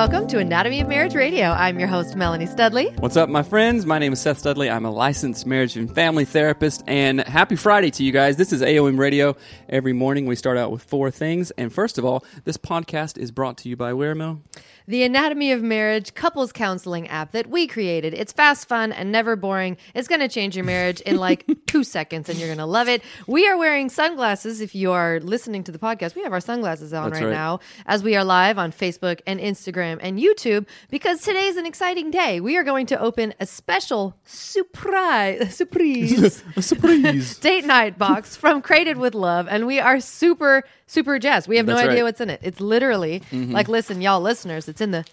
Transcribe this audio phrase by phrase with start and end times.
[0.00, 1.48] Welcome to Anatomy of Marriage Radio.
[1.48, 2.86] I'm your host, Melanie Studley.
[3.00, 3.84] What's up, my friends?
[3.84, 4.70] My name is Seth Studley.
[4.70, 8.36] I'm a licensed marriage and family therapist, and happy Friday to you guys.
[8.36, 9.36] This is AOM Radio.
[9.68, 11.50] Every morning we start out with four things.
[11.50, 14.40] And first of all, this podcast is brought to you by where, Mel?
[14.88, 18.14] The Anatomy of Marriage couples counseling app that we created.
[18.14, 19.76] It's fast, fun, and never boring.
[19.94, 22.88] It's going to change your marriage in like two seconds, and you're going to love
[22.88, 23.02] it.
[23.26, 24.60] We are wearing sunglasses.
[24.60, 27.30] If you are listening to the podcast, we have our sunglasses on right, right.
[27.30, 31.66] now as we are live on Facebook and Instagram and YouTube because today is an
[31.66, 32.40] exciting day.
[32.40, 37.38] We are going to open a special surprise, surprise A surprise.
[37.40, 41.48] date night box from Created with Love, and we are super, super jazzed.
[41.48, 42.08] We have no That's idea right.
[42.08, 42.40] what's in it.
[42.42, 45.04] It's literally like, listen, y'all listeners, it's in the.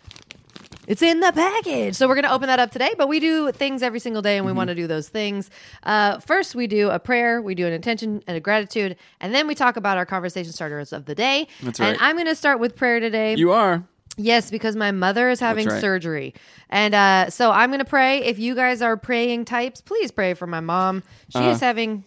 [0.87, 1.95] It's in the package.
[1.95, 4.37] So we're going to open that up today, but we do things every single day
[4.37, 4.57] and we Mm-hmm.
[4.57, 5.49] want to do those things.
[5.83, 9.47] Uh, first, we do a prayer, we do an intention and a gratitude, and then
[9.47, 11.49] we talk about our conversation starters of the day.
[11.61, 11.97] That's And right.
[12.01, 13.35] I'm going to start with prayer today.
[13.35, 13.83] you are.
[14.17, 15.79] Yes, because my mother is having right.
[15.79, 16.33] surgery.
[16.69, 18.23] And uh, so I'm going to pray.
[18.23, 21.03] If you guys are praying types, please pray for my mom.
[21.29, 22.03] She is having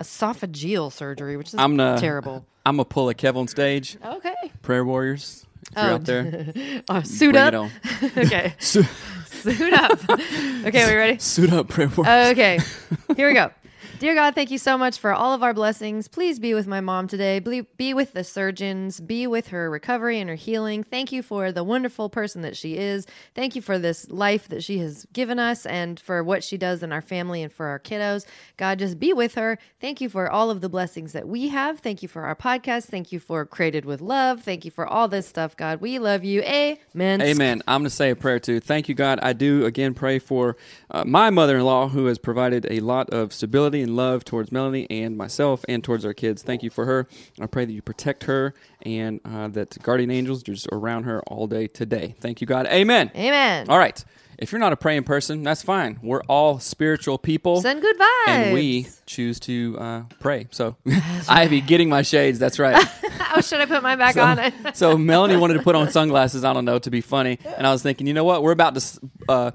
[0.00, 2.44] esophageal surgery, which is I'm gonna terrible.
[2.64, 3.96] I'm gonna pull a Kev on stage.
[4.04, 4.34] Okay.
[4.62, 5.46] Prayer warriors.
[5.70, 6.52] If you're Oh, out there.
[6.88, 7.54] Uh, suit up.
[8.16, 8.54] okay.
[8.58, 8.86] Suit,
[9.26, 9.98] Suit up.
[10.10, 11.18] okay, we ready?
[11.18, 12.32] suit up, prayer warriors.
[12.32, 12.58] Okay.
[13.16, 13.50] Here we go.
[13.98, 16.06] Dear God, thank you so much for all of our blessings.
[16.06, 17.38] Please be with my mom today.
[17.38, 19.00] Be, with the surgeons.
[19.00, 20.84] Be with her recovery and her healing.
[20.84, 23.06] Thank you for the wonderful person that she is.
[23.34, 26.82] Thank you for this life that she has given us and for what she does
[26.82, 28.26] in our family and for our kiddos.
[28.58, 29.58] God, just be with her.
[29.80, 31.78] Thank you for all of the blessings that we have.
[31.78, 32.86] Thank you for our podcast.
[32.86, 34.42] Thank you for Created with Love.
[34.42, 35.80] Thank you for all this stuff, God.
[35.80, 36.42] We love you.
[36.42, 37.22] Amen.
[37.22, 37.62] Amen.
[37.66, 38.60] I'm going to say a prayer too.
[38.60, 39.20] Thank you, God.
[39.22, 40.58] I do again pray for
[40.90, 44.50] uh, my mother in law who has provided a lot of stability and love towards
[44.50, 46.42] Melanie and myself and towards our kids.
[46.42, 47.06] Thank you for her.
[47.40, 48.52] I pray that you protect her
[48.82, 52.16] and uh, that guardian angels are just around her all day today.
[52.20, 52.66] Thank you, God.
[52.66, 53.10] Amen.
[53.14, 53.68] Amen.
[53.68, 54.04] All right.
[54.38, 55.98] If you're not a praying person, that's fine.
[56.02, 57.62] We're all spiritual people.
[57.62, 58.28] Send good vibes.
[58.28, 60.48] and we choose to uh, pray.
[60.50, 60.76] So,
[61.28, 62.38] Ivy, getting my shades.
[62.38, 62.76] That's right.
[63.34, 64.52] oh, should I put mine back on?
[64.74, 66.44] so Melanie wanted to put on sunglasses.
[66.44, 68.42] I don't know to be funny, and I was thinking, you know what?
[68.42, 69.50] We're about to uh,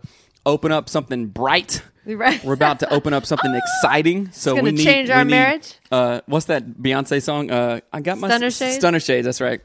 [0.48, 1.84] open up something bright.
[2.06, 2.44] Right.
[2.44, 3.54] We're about to open up something
[3.84, 4.32] exciting.
[4.32, 5.74] So gonna we need change our need, marriage?
[5.92, 7.52] Uh, what's that Beyonce song?
[7.52, 8.76] Uh, I got my Stunner Shades?
[8.78, 9.26] Stunner Shades.
[9.26, 9.62] That's right.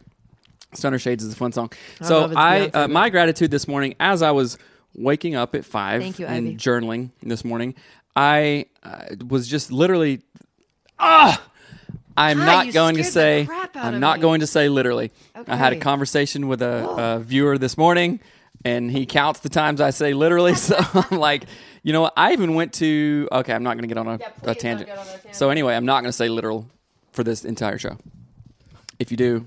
[0.74, 1.70] Stunner Shades is a fun song.
[2.00, 4.58] don't So I, uh, my gratitude this morning, as I was
[4.94, 6.56] waking up at five you, and Ivy.
[6.56, 7.74] journaling this morning,
[8.14, 10.20] I uh, was just literally,
[10.98, 11.42] ah.
[12.18, 13.42] I'm Ah, not going to say.
[13.42, 14.22] the crap out I'm not me.
[14.22, 15.12] going to say literally.
[15.46, 18.20] I had a conversation with a, a viewer this morning,
[18.64, 20.54] and he counts the times I say literally.
[20.56, 21.44] So I'm like,
[21.86, 22.14] you know what?
[22.16, 23.28] I even went to.
[23.30, 24.90] Okay, I'm not going to get on a, Yeah, a tangent.
[24.90, 25.36] on tangent.
[25.36, 26.68] So anyway, I'm not going to say literal
[27.12, 27.96] for this entire show.
[28.98, 29.46] If you do,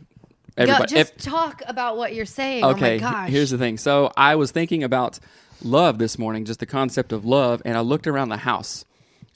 [0.56, 0.96] everybody.
[0.96, 2.64] just if- talk about what you're saying.
[2.64, 3.30] okay, oh my gosh.
[3.30, 3.78] here's the thing.
[3.78, 5.20] So I was thinking about
[5.62, 8.86] love this morning, just the concept of love, and I looked around the house,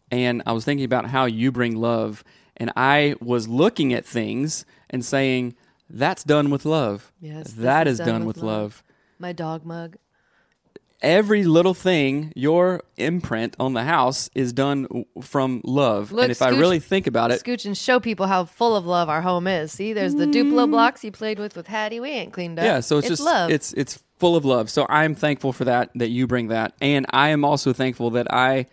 [0.09, 2.23] and I was thinking about how you bring love,
[2.55, 5.57] and I was looking at things and saying,
[5.89, 7.11] "That's done with love.
[7.19, 8.81] Yes, that is is done, with love."
[9.19, 9.97] my dog mug.
[11.03, 16.11] Every little thing, your imprint on the house is done from love.
[16.11, 18.85] Look, and if I really think about it, Scooch and show people how full of
[18.87, 19.71] love our home is.
[19.71, 21.99] See, there's the Duplo blocks you played with with Hattie.
[21.99, 22.63] We ain't cleaned up.
[22.63, 22.67] Mm.
[22.67, 23.51] yeah, so it's, just love.
[23.51, 24.69] it's it's full of love.
[24.69, 28.33] So I'm thankful for that that you bring that, and I am also thankful that
[28.33, 28.65] I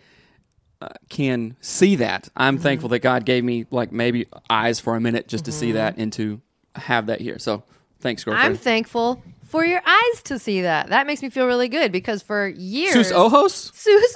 [0.81, 2.29] uh, can see that.
[2.35, 2.63] I'm Mm-hmm.
[2.63, 5.97] thankful that God gave me like maybe eyes for a minute just to see that
[5.97, 6.41] and to
[6.75, 7.37] have that here.
[7.37, 7.63] So
[7.99, 8.53] thanks, girlfriend.
[8.53, 10.87] I'm thankful for your eyes to see that.
[10.89, 13.71] That makes me feel really good because for years, Sus Ojos.
[13.75, 14.15] Sus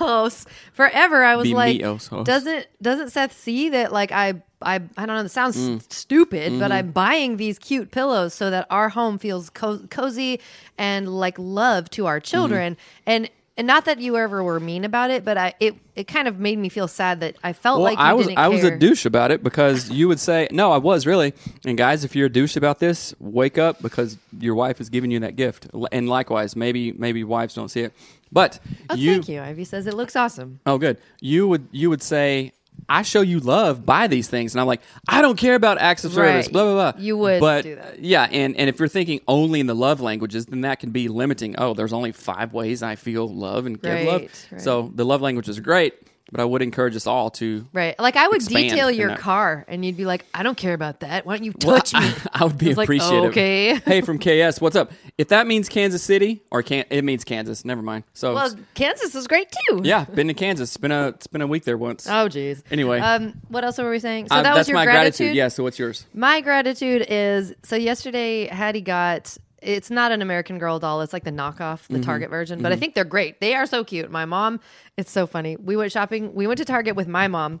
[0.00, 0.46] Ojos.
[0.72, 1.80] Forever, I was Be like,
[2.24, 3.92] doesn't doesn't Seth see that?
[3.92, 5.20] Like, I I I don't know.
[5.24, 5.92] It sounds Mm.
[5.92, 6.60] stupid, Mm-hmm.
[6.60, 10.40] but I'm buying these cute pillows so that our home feels co- cozy
[10.78, 12.74] and like love to our children.
[12.74, 13.02] Mm-hmm.
[13.10, 16.28] And and not that you ever were mean about it, but I it it kind
[16.28, 18.64] of made me feel sad that I felt Well, like you I was I was
[18.64, 21.32] a douche about it because you would say no, I was really.
[21.64, 25.10] And guys, if you're a douche about this, wake up because your wife is giving
[25.10, 25.68] you that gift.
[25.92, 27.92] And likewise, maybe maybe wives don't see it,
[28.30, 28.58] but
[28.90, 29.12] Oh, you.
[29.12, 29.40] thank you.
[29.40, 30.60] Ivy says it looks awesome.
[30.66, 30.98] Oh, good.
[31.20, 32.52] You would you would say.
[32.88, 36.04] I show you love by these things, and I'm like, I don't care about acts
[36.04, 36.52] of service, Right.
[36.52, 37.00] blah blah blah.
[37.02, 37.98] You would but do that.
[38.00, 41.08] yeah, and and if you're thinking only in the love languages, then that can be
[41.08, 41.56] limiting.
[41.58, 44.20] Oh, there's only five ways I feel love and give love.
[44.22, 44.60] Right, right.
[44.60, 45.94] So the love languages are great,
[46.32, 47.98] but I would encourage us all to Right.
[47.98, 49.18] Like I would detail your that.
[49.18, 51.24] car and you'd be like, I don't care about that.
[51.24, 52.10] Why don't you Well, touch me?
[52.32, 53.30] I, would be like, appreciative.
[53.30, 53.74] okay.
[53.84, 54.90] hey, from KS, what's up?
[55.18, 58.04] If that means Kansas City or can it means Kansas, never mind.
[58.12, 59.82] So Well, Kansas is great too.
[59.84, 60.70] yeah, been to Kansas.
[60.70, 62.06] It's been a it's been a week there once.
[62.10, 62.62] Oh, geez.
[62.70, 62.98] Anyway.
[62.98, 64.28] Um, what else were we saying?
[64.28, 65.34] So Uh, that was your my gratitude.
[65.34, 65.48] Yeah.
[65.48, 66.06] So what's yours?
[66.12, 71.00] My gratitude is so yesterday Hattie got it's not an American Girl doll.
[71.02, 71.94] It's like the knockoff, Mm-hmm.
[71.94, 73.40] the Target version, but I think they're great.
[73.40, 74.10] They are so cute.
[74.10, 74.60] My mom,
[74.96, 75.56] it's so funny.
[75.56, 76.34] We went shopping.
[76.34, 77.60] We went to Target with my mom,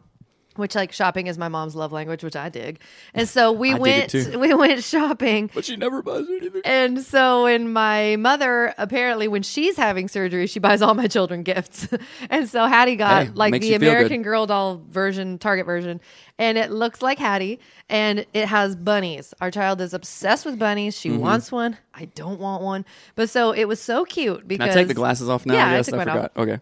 [0.58, 2.80] which like shopping is my mom's love language, which I dig.
[3.14, 5.50] And so we I went we went shopping.
[5.54, 6.62] But she never buys anything.
[6.64, 11.42] And so when my mother apparently when she's having surgery, she buys all my children
[11.42, 11.88] gifts.
[12.30, 13.74] and so Hattie got Hey, like the.
[13.74, 16.00] American Girl doll version, Target version,
[16.38, 19.32] and it looks like Hattie and it has bunnies.
[19.40, 20.98] Our child is obsessed with bunnies.
[20.98, 21.20] She Mm-hmm.
[21.20, 21.76] wants one.
[21.94, 22.84] I don't want one.
[23.14, 25.54] But so it was so cute because Can I take the glasses off now?
[25.54, 26.14] Yeah, I yes, took I, mine off.
[26.14, 26.32] forgot.
[26.36, 26.60] Okay.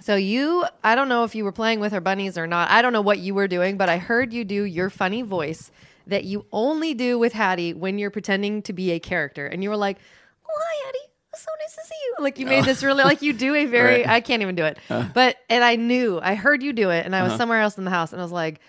[0.00, 2.70] So you, I don't know if you were playing with her bunnies or not.
[2.70, 5.70] I don't know what you were doing, but I heard you do your funny voice
[6.06, 9.70] that you only do with Hattie when you're pretending to be a character, and you
[9.70, 9.98] were like,
[10.46, 10.98] "Oh, hi, Hattie."
[11.32, 12.22] It's so nice to see you.
[12.22, 14.08] Like you made this really like you do a very Right.
[14.08, 14.78] I can't even do it.
[15.14, 17.38] but and I knew I heard you do it and I was Uh-huh.
[17.38, 18.60] somewhere else in the house and I was like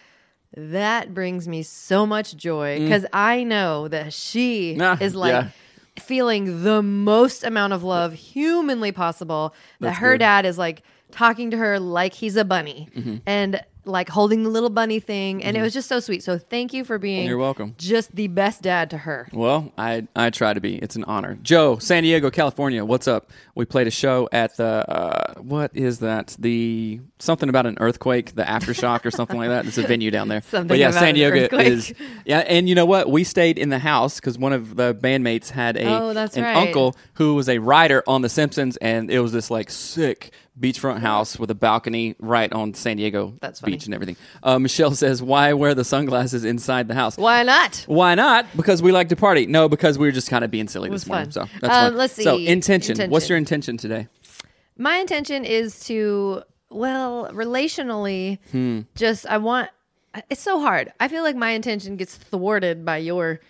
[0.58, 2.84] that brings me so much joy Mm.
[2.84, 5.50] because I know that she Ah, is like yeah.
[6.00, 9.54] feeling the most amount of love humanly possible.
[9.80, 10.20] That That's her good.
[10.20, 10.82] dad is like
[11.16, 13.16] talking to her like he's a bunny Mm-hmm.
[13.26, 15.44] and like holding the little bunny thing.
[15.44, 16.24] And it was just so sweet.
[16.24, 17.76] So thank you for being You're welcome.
[17.78, 19.28] just the best dad to her.
[19.32, 20.78] Well, I I try to be.
[20.78, 21.38] It's an honor.
[21.44, 22.84] Joe, San Diego, California.
[22.84, 23.30] What's up?
[23.54, 26.36] We played a show at the uh, what is that?
[26.40, 29.68] The something about an earthquake, the aftershock or something like that.
[29.68, 30.42] It's a venue down there.
[30.42, 31.94] Something but yeah, San Diego is
[32.26, 32.40] yeah.
[32.40, 33.12] And you know what?
[33.12, 36.44] We stayed in the house because one of the bandmates had a Oh, that's an
[36.44, 36.56] right.
[36.58, 41.00] uncle who was a writer on The Simpsons, and it was this like sick beachfront
[41.00, 43.74] house with a balcony right on San Diego That's funny.
[43.74, 44.16] beach and everything.
[44.42, 47.84] Uh, Michelle says, "Why wear the sunglasses inside the house?" Why not?
[47.88, 48.46] Why not?
[48.56, 49.46] Because we like to party.
[49.48, 51.32] No, because we were just kind of being silly It was this morning.
[51.32, 51.50] fun.
[51.50, 52.48] So that's Um, let's So see.
[52.48, 52.94] intention.
[52.96, 53.30] What's Intention.
[53.30, 54.08] your intention today?
[54.78, 58.82] My intention is to, well, relationally, Hmm.
[58.96, 59.70] just I want.
[60.30, 60.94] It's so hard.
[61.02, 63.42] I feel like my intention gets thwarted by your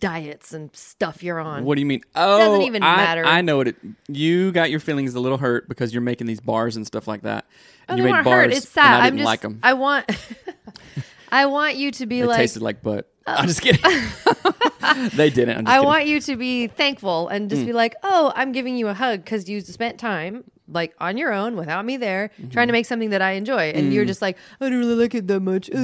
[0.00, 1.64] diets and stuff you're on.
[1.64, 2.02] What do you mean?
[2.14, 3.24] Oh, doesn't even I, matter.
[3.24, 3.76] I know what it.
[4.08, 7.22] You got your feelings a little hurt because you're making these bars and stuff like
[7.22, 7.44] that.
[7.88, 8.52] Oh, you made bars, hurt.
[8.52, 9.00] It's sad.
[9.00, 9.26] I didn't just.
[9.26, 9.60] like them.
[9.62, 10.10] I want.
[11.32, 12.38] I want you to be They like.
[12.38, 13.06] tasted like butt.
[13.26, 13.80] I'm just kidding.
[15.14, 15.66] they didn't.
[15.68, 15.86] I kidding.
[15.86, 19.24] want you to be thankful and just be like, "Oh, I'm giving you a hug
[19.24, 22.50] because you spent time like on your own without me there, Mm-hmm.
[22.50, 23.94] trying to make something that I enjoy." And Mm.
[23.94, 25.76] you're just like, "I don't really like it that much," uh,"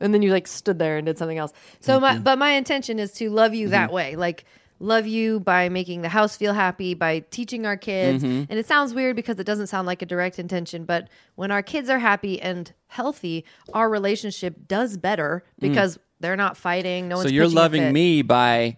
[0.00, 1.52] and then you like stood there and did something else.
[1.80, 3.72] So my, but my intention is to love you Mm-hmm.
[3.72, 4.44] that way, like
[4.84, 8.22] love you by making the house feel happy, by teaching our kids.
[8.22, 8.50] Mm-hmm.
[8.50, 11.62] And it sounds weird because it doesn't sound like a direct intention, but when our
[11.62, 17.08] kids are happy and healthy, our relationship does better because they're not fighting.
[17.08, 17.22] No Mm.
[17.22, 18.76] So you're loving me by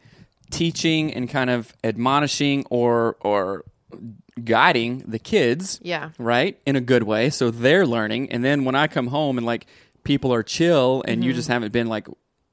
[0.50, 3.64] teaching and kind of admonishing or or
[4.42, 5.80] guiding the kids.
[5.82, 6.10] Yeah.
[6.18, 6.58] Right?
[6.66, 7.30] In a good way.
[7.30, 8.30] So they're learning.
[8.30, 9.66] And then when I come home and like
[10.04, 12.06] people are chill and you just haven't been like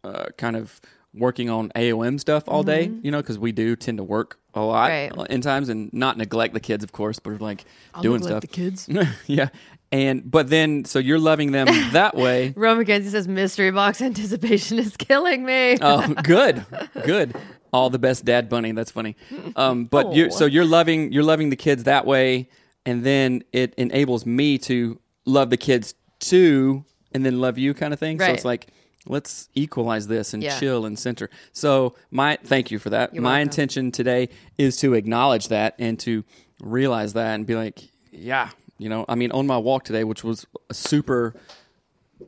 [0.03, 0.81] uh, kind of
[1.13, 4.61] working on AOM stuff all day, you know, because we do tend to work a
[4.61, 5.11] lot Right.
[5.29, 7.65] in times and not neglect the kids, of course, but like
[8.01, 8.41] doing stuff.
[8.41, 8.89] the kids.
[9.27, 9.49] yeah.
[9.91, 12.53] and but then so you're loving them that way.
[12.55, 15.77] Ro McKenzie says mystery box anticipation is killing me.
[15.81, 16.65] Oh, good,
[17.03, 17.35] good.
[17.71, 18.71] All the best, Dad Bunny.
[18.71, 19.15] That's funny.
[19.55, 22.49] Um, but you so you're loving you're loving the kids that way,
[22.85, 27.93] and then it enables me to love the kids too, and then love you, kind
[27.93, 28.19] of thing.
[28.19, 28.35] So Right.
[28.35, 28.67] it's like
[29.07, 30.59] let's equalize this and Yeah.
[30.59, 31.29] chill and center.
[31.51, 33.13] So my thank you for that.
[33.13, 33.41] You're my welcome.
[33.49, 36.23] intention today is to acknowledge that and to
[36.61, 37.81] realize that and be like,
[38.11, 41.35] yeah, you know, I mean, on my walk today, which was a super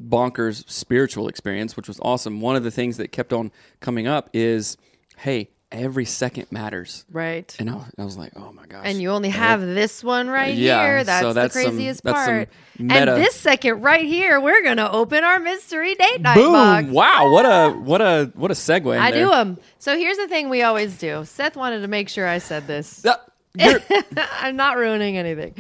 [0.03, 2.41] bonkers spiritual experience, which was awesome.
[2.41, 4.77] One of the things that kept on coming up is,
[5.17, 7.03] hey, every second matters.
[7.12, 7.53] right.
[7.60, 8.84] And I, I was like, oh my gosh.
[8.86, 11.00] And you only have this one right Yeah, here.
[11.01, 12.50] so That's, that's the craziest that's some part.
[12.79, 16.53] And this second right here, we're gonna open our mystery date night Boom!
[16.53, 16.88] box.
[16.88, 18.98] Wow, what a what a what a segue.
[18.98, 19.25] I there.
[19.25, 19.57] do them.
[19.79, 21.25] So here's the thing we always do.
[21.25, 23.03] Seth wanted to make sure I said this.
[23.05, 23.15] Uh,
[23.57, 23.81] you're-
[24.17, 25.55] I'm not ruining anything.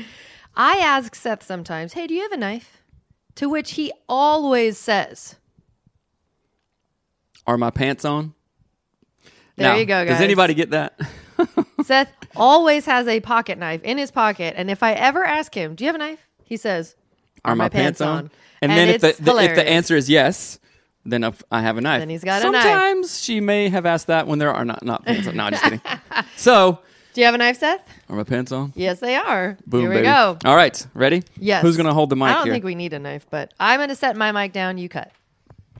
[0.55, 2.81] I ask Seth sometimes, "Hey, do you have a knife?"
[3.35, 5.35] To which he always says,
[7.47, 8.33] are my pants on?
[9.55, 10.15] There Now, you go, guys.
[10.15, 10.99] Does anybody get that?
[11.83, 15.75] Seth always has a pocket knife in his pocket, and if I ever ask him,
[15.75, 16.95] "Do you have a knife?" he says,
[17.43, 18.29] Are, my, pants, on?
[18.61, 20.59] And, And then if the, the if the answer is yes,
[21.05, 21.99] then if I have a knife.
[22.01, 22.63] Then he's got a knife.
[22.63, 25.35] Sometimes she may have asked that when there are not not pants on.
[25.35, 25.81] No, just kidding.
[26.37, 26.79] So,
[27.13, 28.73] "Do you have a knife, Seth?" are my pants on?
[28.75, 29.57] Yes, they are.
[29.65, 30.05] Boom, Here we baby.
[30.05, 30.37] go.
[30.45, 31.23] All right, ready?
[31.37, 31.61] Yes.
[31.61, 32.53] Who's gonna hold the mic I don't here?
[32.53, 34.77] think we need a knife, but I'm going to set my mic down.
[34.77, 35.11] You cut.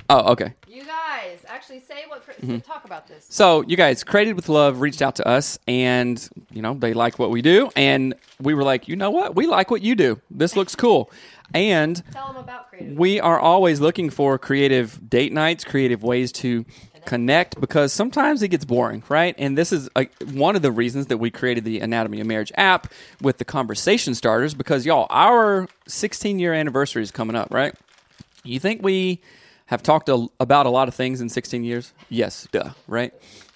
[0.09, 0.53] Oh, okay.
[0.67, 2.25] You guys actually say what.
[2.25, 2.59] Mm-hmm.
[2.59, 3.25] Talk about this.
[3.29, 7.17] So you guys, Created with Love, reached out to us, and you know they like
[7.17, 10.19] what we do, and we were like, you know what, we like what you do.
[10.29, 11.09] This looks cool,
[11.53, 12.97] and Tell them about creative.
[12.97, 16.65] we are always looking for creative date nights, creative ways to
[17.05, 19.35] connect because sometimes it gets boring, right?
[19.37, 22.51] And this is a, one of the reasons that we created the Anatomy of Marriage
[22.55, 27.75] app with the conversation starters because y'all, our 16 year anniversary is coming up, right?
[28.43, 29.21] You think we
[29.67, 31.93] have talked a, about a lot of things in 16 years?
[32.09, 33.13] Yes, duh, right?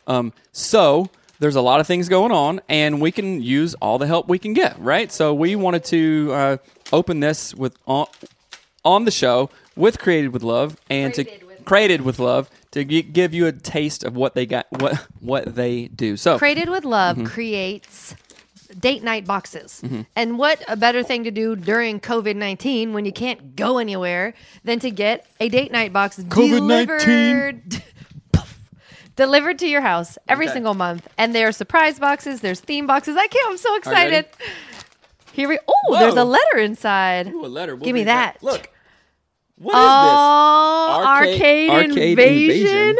[0.07, 4.07] Um, so there's a lot of things going on, and we can use all the
[4.07, 5.11] help we can get, right?
[5.11, 6.57] So we wanted to uh,
[6.91, 8.07] open this with on,
[8.83, 11.65] on the show with Created with Love and Created to with Love.
[11.65, 15.55] Created with Love to gi- give you a taste of what they got, what what
[15.55, 16.17] they do.
[16.17, 17.25] So Created with Love Mm-hmm.
[17.27, 18.15] creates
[18.77, 19.81] date night boxes.
[19.83, 20.01] Mm-hmm.
[20.15, 24.33] And what a better thing to do during COVID 19 when you can't go anywhere
[24.63, 26.49] than to get a date night box COVID-19.
[26.49, 27.83] delivered.
[29.15, 30.53] Delivered to your house every Okay.
[30.53, 32.39] single month, and there are surprise boxes.
[32.39, 33.17] There's theme boxes.
[33.17, 33.49] I can't.
[33.51, 34.25] I'm so excited.
[35.33, 35.59] Here we.
[35.67, 37.27] Oh, there's a letter inside.
[37.27, 37.75] Ooh, a letter.
[37.75, 38.41] We'll Give me read that.
[38.41, 38.69] Look,
[39.57, 42.67] what is Oh, Arcade- arcade, Arcade invasion.
[42.67, 42.97] Invasion.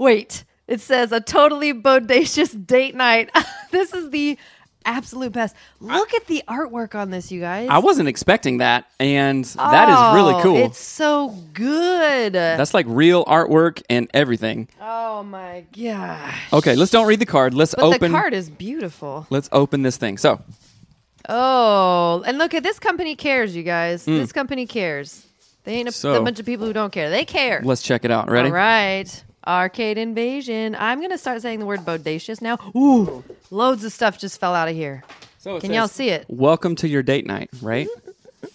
[0.00, 3.30] Wait, it says a totally bodacious date night.
[3.70, 4.36] this is the
[4.84, 5.54] absolute best.
[5.80, 7.68] Look at the artwork on this, you guys.
[7.70, 10.56] I wasn't expecting that, and that is oh, really Oh, cool.
[10.56, 12.32] It's so good.
[12.32, 14.68] That's like real artwork and everything.
[14.80, 16.52] oh my gosh.
[16.52, 17.54] Okay, let's don't read the card.
[17.54, 18.12] Let's But open.
[18.12, 19.26] the card is beautiful.
[19.30, 20.18] Let's open this thing.
[20.18, 20.40] So,
[21.28, 24.04] Oh, and look at this company cares, you guys.
[24.04, 24.16] Hmm.
[24.18, 25.26] This company cares.
[25.64, 25.92] They ain't a.
[25.92, 27.10] So- a bunch of people who don't care.
[27.10, 27.60] They care.
[27.62, 28.30] let's check it out.
[28.30, 28.48] Ready?
[28.48, 29.24] All right.
[29.46, 30.76] Arcade Invasion.
[30.78, 32.58] I'm going to start saying the word bodacious now.
[32.76, 35.02] Ooh, loads of stuff just fell out of here.
[35.38, 36.26] So Can says, y'all see it?
[36.28, 37.88] Welcome to your date night, right?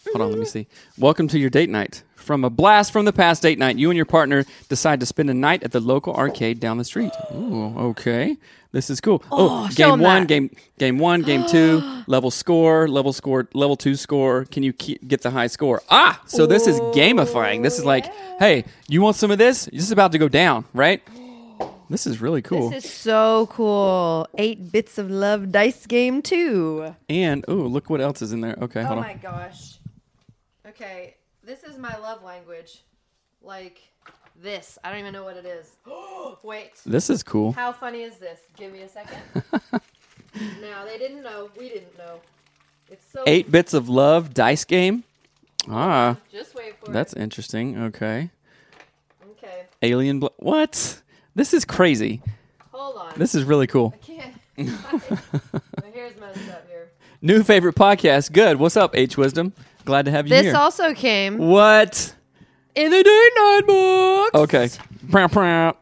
[0.08, 0.68] Hold on, let me see.
[0.98, 2.04] Welcome to your date night.
[2.26, 5.30] From a blast from the past date night, you and your partner decide to spend
[5.30, 7.12] a night at the local arcade down the street.
[7.36, 8.36] Ooh, okay.
[8.72, 9.24] This is cool.
[9.32, 10.28] Oh, show game one, that.
[10.28, 14.46] game game one, game two, level score, level score, level two score.
[14.46, 15.84] Can you keep, get the high score?
[15.92, 17.62] Ah, so this is gamifying.
[17.62, 18.08] This is like,
[18.40, 19.66] hey, you want some of this?
[19.66, 21.04] This is about to go down, right?
[21.88, 22.72] This is really cool.
[22.72, 24.28] This is so cool.
[24.40, 26.96] Eight bits of love dice game two.
[27.08, 28.58] and oh, look what else is in there.
[28.60, 29.06] Okay, Oh hold on.
[29.06, 29.78] Oh my gosh.
[30.68, 31.14] Okay,
[31.46, 32.82] this is my love language.
[33.42, 33.82] Like
[34.42, 34.78] this.
[34.84, 35.76] I don't even know what it is.
[36.44, 36.72] Wait.
[36.86, 37.52] This is cool.
[37.52, 38.40] How funny is this?
[38.58, 39.20] Give me a second.
[40.62, 41.50] now they didn't know.
[41.58, 42.20] We didn't know.
[42.90, 45.04] It's so Eight bits of love dice game.
[45.70, 46.94] Ah, Just wait for it.
[46.94, 47.22] that's it.
[47.22, 47.78] interesting.
[47.86, 48.30] Okay.
[49.32, 49.64] Okay.
[49.82, 50.20] Alien.
[50.20, 51.02] Bl- what?
[51.34, 52.22] This is crazy.
[52.72, 53.14] Hold on.
[53.18, 53.94] This is really cool.
[53.96, 54.36] I can't.
[54.58, 56.90] My hair's messed up here.
[57.22, 58.32] New favorite podcast.
[58.32, 58.58] Good.
[58.58, 59.54] What's up, H Wisdom?
[59.86, 60.56] Glad to have you This here.
[60.56, 62.14] also came what?
[62.76, 64.32] in the date night box.
[64.36, 64.70] Okay.
[65.12, 65.78] Prow, prow.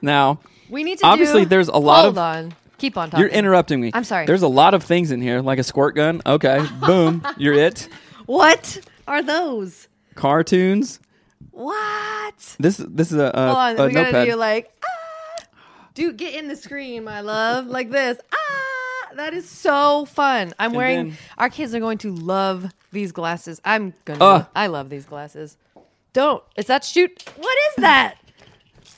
[0.00, 0.40] Now,
[0.70, 2.54] We need to Obviously, do- there's a lot Hold of- on.
[2.78, 3.20] Keep on talking.
[3.20, 3.92] you're interrupting me.
[3.94, 4.26] I'm sorry.
[4.26, 6.20] There's a lot of things in here, like a squirt gun.
[6.26, 6.66] Okay.
[6.86, 7.24] Boom.
[7.36, 7.88] You're it.
[8.26, 9.86] What are those?
[10.16, 10.98] Cartoons.
[11.52, 12.56] What?
[12.58, 13.78] This this is a, a, Hold on.
[13.78, 14.28] a we gotta notepad.
[14.28, 15.44] do like ah.
[15.94, 18.18] Dude, get in the screen, my love, like this.
[18.32, 18.36] Ah.
[19.16, 20.52] That is so fun.
[20.58, 21.08] I'm wearing.
[21.10, 23.60] then- our kids are going to love these glasses.
[23.64, 24.48] I'm gonna.
[24.54, 25.56] I love these glasses.
[26.12, 26.42] Don't.
[26.56, 27.22] Is that shoot?
[27.36, 28.16] What is that?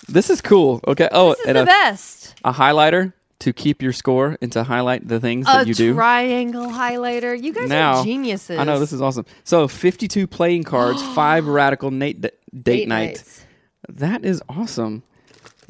[0.09, 0.80] This is cool.
[0.87, 1.09] Okay.
[1.12, 2.35] Oh, This is and the a, best.
[2.44, 5.94] a highlighter to keep your score and to highlight the things A that you do.
[5.94, 7.40] triangle highlighter.
[7.40, 8.59] You guys now, are geniuses.
[8.59, 9.26] I know this is awesome.
[9.44, 13.06] So, 52 playing cards, five radical Nate d- date, Date night.
[13.06, 13.44] nights.
[13.88, 15.02] That is awesome.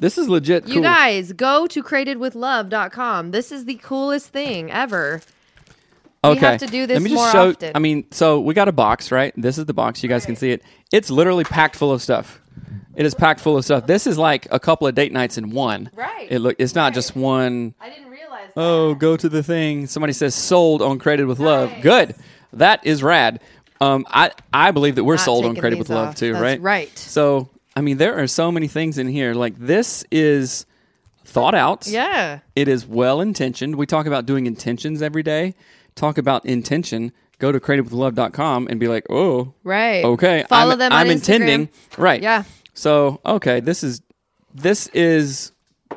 [0.04, 3.30] This is legit You guys go to createdwithlove.com.
[3.30, 5.22] This is the coolest thing ever.
[6.22, 6.40] okay.
[6.40, 7.48] have to do this Let me just more show.
[7.52, 7.72] often.
[7.74, 9.32] I mean, so we got a box, right?
[9.34, 10.02] This is the box.
[10.02, 10.62] You guys can see it.
[10.92, 12.38] It's literally packed full of stuff.
[12.94, 13.86] It is packed full of stuff.
[13.86, 15.88] This is like a couple of date nights in one.
[15.94, 16.30] Right.
[16.30, 16.56] It look.
[16.58, 17.72] It's not just one.
[17.80, 18.50] I didn't realize.
[18.58, 19.86] Oh, go to the thing.
[19.86, 21.70] Somebody says sold on Created with Love.
[21.70, 21.82] Nice.
[21.82, 22.14] Good.
[22.52, 23.40] That is rad.
[23.80, 26.16] Um, I I believe that we're Not sold on Created with Love off.
[26.16, 26.60] too, That's right?
[26.60, 26.98] right.
[26.98, 29.34] So I mean, there are so many things in here.
[29.34, 30.66] Like this is
[31.24, 31.86] thought out.
[31.86, 32.40] Yeah.
[32.54, 33.76] It is well intentioned.
[33.76, 35.54] We talk about doing intentions every day.
[35.94, 37.12] Talk about intention.
[37.38, 40.04] Go to creativewithlove.com and be like, oh, Right.
[40.04, 40.44] okay.
[40.48, 41.68] Follow I'm, them I'm intending.
[41.98, 42.22] Right.
[42.22, 42.44] Yeah.
[42.74, 44.02] So, okay, this is
[44.54, 45.50] this is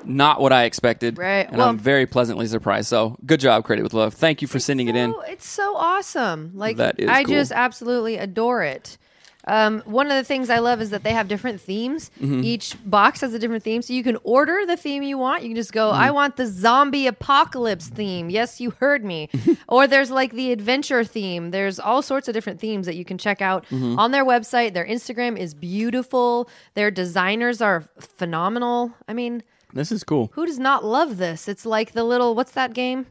[0.03, 1.17] not what I expected.
[1.17, 1.47] Right.
[1.47, 2.87] And Well- I'm very pleasantly surprised.
[2.87, 4.13] So, good job, Creative with Love.
[4.15, 5.13] Thank you for sending it in.
[5.27, 6.51] It's so awesome.
[6.55, 7.35] Like That is I cool.
[7.35, 8.97] just absolutely adore it.
[9.47, 12.11] Um, one of the things I love is that they have different themes.
[12.21, 12.43] Mm-hmm.
[12.43, 15.41] Each box has a different theme, so you can order the theme you want.
[15.43, 15.75] You can just Mm-hmm.
[15.79, 19.29] go, "I want the zombie apocalypse theme." Yes, you heard me.
[19.69, 21.51] or there's like the adventure theme.
[21.51, 23.97] There's all sorts of different themes that you can check out Mm-hmm.
[23.97, 24.73] on their website.
[24.73, 26.49] Their Instagram is beautiful.
[26.73, 28.93] Their designers are phenomenal.
[29.07, 30.29] I mean, This is cool.
[30.33, 31.47] who does not love this?
[31.47, 33.05] It's like the little what's that game?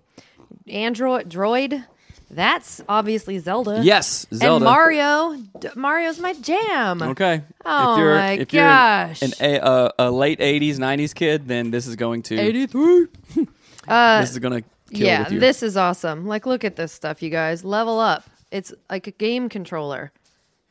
[0.68, 1.84] Android droid.
[2.30, 3.80] That's obviously Zelda.
[3.82, 4.56] Yes, Zelda.
[4.56, 5.36] And Mario.
[5.60, 7.00] D- Mario's my jam.
[7.00, 7.42] Okay.
[7.64, 9.22] Oh if you're, my if you're gosh.
[9.22, 13.06] an, a, uh, a late 80s, 90s kid, then this is going to 83.
[13.88, 15.40] this is going to kill yeah, with you.
[15.40, 16.26] this is awesome.
[16.26, 17.64] Like, look at this stuff, you guys.
[17.64, 18.24] Level up.
[18.50, 20.12] It's like a game controller,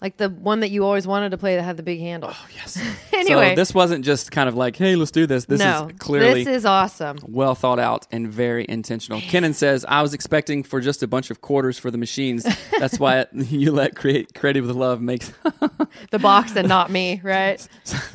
[0.01, 2.29] like the one that you always wanted to play that had the big handle.
[2.31, 2.77] Oh yes.
[3.13, 5.45] anyway, So this wasn't just kind of like, hey, let's do this.
[5.45, 7.17] This no, is clearly this is awesome.
[7.23, 9.21] well thought out and very intentional.
[9.21, 12.45] Kenan says, I was expecting for just a bunch of quarters for the machines.
[12.77, 15.31] That's why you let create creative with love makes
[16.11, 17.65] The box and not me, right?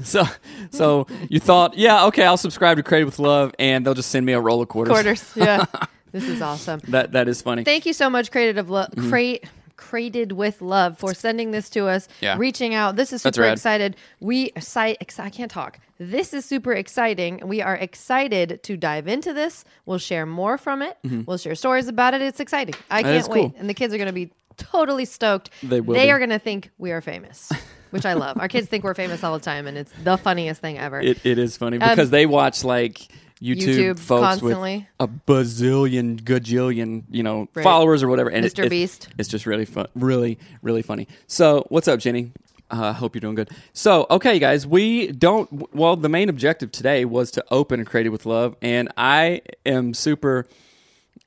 [0.04, 0.24] so
[0.70, 4.26] so you thought, yeah, okay, I'll subscribe to Creative with Love and they'll just send
[4.26, 4.92] me a roll of quarters.
[4.92, 5.32] Quarters.
[5.34, 5.64] Yeah,
[6.12, 6.80] this is awesome.
[6.88, 7.64] That that is funny.
[7.64, 8.90] Thank you so much, Created of Love.
[9.08, 9.44] Crate.
[9.80, 12.36] Created with love for sending this to us, Yeah.
[12.38, 12.96] reaching out.
[12.96, 13.96] This is super excited.
[14.20, 14.94] We I
[15.30, 15.80] can't talk.
[15.98, 17.40] This is super exciting.
[17.44, 19.64] We are excited to dive into this.
[19.86, 20.98] We'll share more from it.
[21.26, 22.20] We'll share stories about it.
[22.22, 22.74] It's exciting.
[22.90, 23.08] I Mm-hmm.
[23.12, 23.40] That can't wait.
[23.40, 23.54] cool.
[23.58, 25.48] And the kids are going to be totally stoked.
[25.62, 26.10] They will They be.
[26.10, 27.50] are going to think we are famous,
[27.90, 28.38] which I love.
[28.38, 31.00] Our kids think we're famous all the time, and it's the funniest thing ever.
[31.00, 33.08] It it is funny because they watch like
[33.42, 34.86] YouTube, YouTube folks constantly.
[34.98, 37.62] with a bazillion, gajillion, you know, Right.
[37.62, 38.30] followers or whatever.
[38.30, 38.64] And Mr.
[38.64, 39.08] it- Beast.
[39.18, 41.08] It's just really fun, really, really funny.
[41.26, 42.32] So, what's up, Jenny?
[42.70, 43.50] I uh, hope you're doing good.
[43.72, 45.74] So, okay, guys, we don't.
[45.74, 50.46] Well, the main objective today was to open Creative with Love, and I am super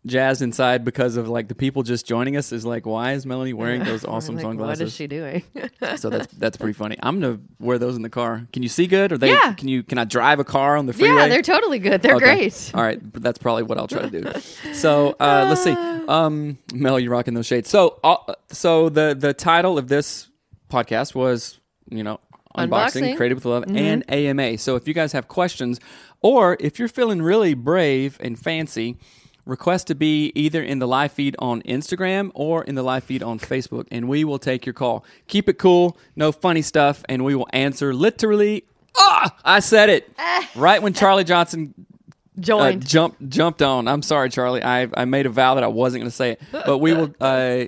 [0.05, 2.51] jazzed inside because of like the people just joining us.
[2.51, 4.79] Is like, why is Melanie wearing those awesome Like, sunglasses?
[4.79, 5.43] What is she doing?
[5.97, 6.97] so that's that's pretty funny.
[7.01, 8.47] I'm gonna wear those in the car.
[8.51, 9.11] Can you see good?
[9.11, 9.31] Or they?
[9.31, 9.53] Yeah.
[9.53, 9.83] Can you?
[9.83, 11.15] Can I drive a car on the freeway?
[11.21, 12.01] yeah, they're totally good.
[12.01, 12.35] They're Okay.
[12.35, 12.71] great.
[12.73, 14.31] All right, that's probably what I'll try to do.
[14.73, 15.71] So uh, let's see.
[15.71, 17.69] Um, Mel, you're rocking those shades.
[17.69, 18.17] So uh,
[18.51, 20.27] so the the title of this
[20.69, 22.19] podcast was you know
[22.57, 22.67] unboxing,
[23.03, 23.17] Unboxing.
[23.17, 24.57] creative with love and AMA.
[24.57, 25.79] So if you guys have questions
[26.21, 28.97] or if you're feeling really brave and fancy.
[29.45, 33.21] Request to be either in the live feed on Instagram or in the live feed
[33.21, 35.03] on Facebook, and we will take your call.
[35.27, 38.63] Keep it cool, no funny stuff, and we will answer literally.
[38.97, 40.09] Ah, I said it
[40.55, 42.87] right when Charlie Johnson uh, Joined.
[42.87, 43.87] jumped jumped on.
[43.87, 44.63] I'm sorry, Charlie.
[44.63, 47.13] I I made a vow that I wasn't going to say it, but we will
[47.19, 47.65] uh,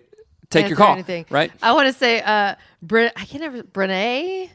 [0.50, 0.94] take your call.
[0.94, 1.26] anything.
[1.30, 1.52] Right?
[1.62, 4.50] I want to say, uh, Bre- I can never, Brene,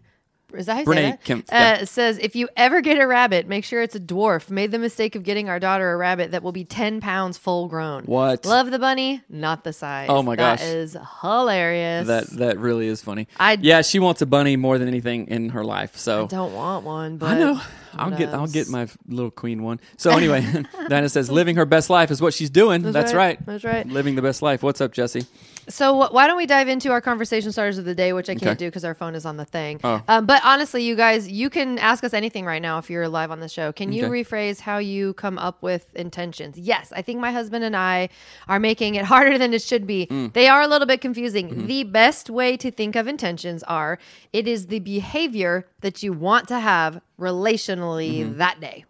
[0.55, 1.25] is that how you say Brene that?
[1.25, 1.85] Kempf, uh, yeah.
[1.85, 4.51] says, if you ever get a rabbit, make sure it's a dwarf.
[4.51, 7.69] Made the mistake of getting our daughter a rabbit that will be 10 pounds full
[7.69, 8.05] grown.
[8.05, 8.45] What?
[8.45, 10.09] Love the bunny, not the size.
[10.11, 10.61] Oh my gosh.
[10.61, 12.07] That is hilarious.
[12.07, 13.29] That that really is funny.
[13.39, 15.97] I- yeah, she wants a bunny more than anything in her life.
[15.97, 17.61] So I don't want one, but I know.
[17.95, 19.81] I'll get I'll get my little queen one.
[19.97, 20.41] So anyway,
[20.89, 22.83] Dinah says living her best life is what she's doing.
[22.83, 23.39] That's, right.
[23.39, 23.47] right.
[23.47, 23.87] That's right.
[23.87, 24.63] Living the best life.
[24.63, 25.27] What's up, Jesse?
[25.71, 28.35] So wh- why don't we dive into our conversation starters of the day, which I
[28.35, 28.55] can't Okay.
[28.57, 29.81] do because our phone is on the thing.
[29.83, 30.03] Oh.
[30.09, 33.31] Um, but honestly, you guys, you can ask us anything right now if you're live
[33.31, 33.73] on the show.
[33.73, 34.23] Can you Okay.
[34.23, 36.59] rephrase how you come up with intentions?
[36.59, 38.09] Yes, I think my husband and I
[38.49, 40.07] are making it harder than it should be.
[40.11, 40.33] Mm.
[40.33, 41.49] They are a little bit confusing.
[41.51, 41.67] Mm-hmm.
[41.67, 43.99] The best way to think of intentions are
[44.33, 48.39] it is the behavior that you want to have relationally Mm-hmm.
[48.39, 48.85] that day.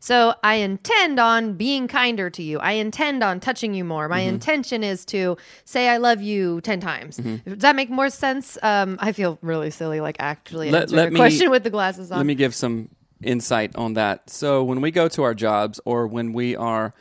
[0.00, 2.58] So I intend on being kinder to you.
[2.58, 4.04] I intend on touching you more.
[4.04, 4.10] Mm-hmm.
[4.10, 7.16] My intention is to say I love you 10 times.
[7.16, 8.58] Does that make more sense?
[8.62, 12.18] Um, I feel really silly, like actually Let- let me- question with the glasses on.
[12.18, 12.88] Let me give some
[13.22, 14.28] insight on that.
[14.30, 16.92] So when we go to our jobs or when we are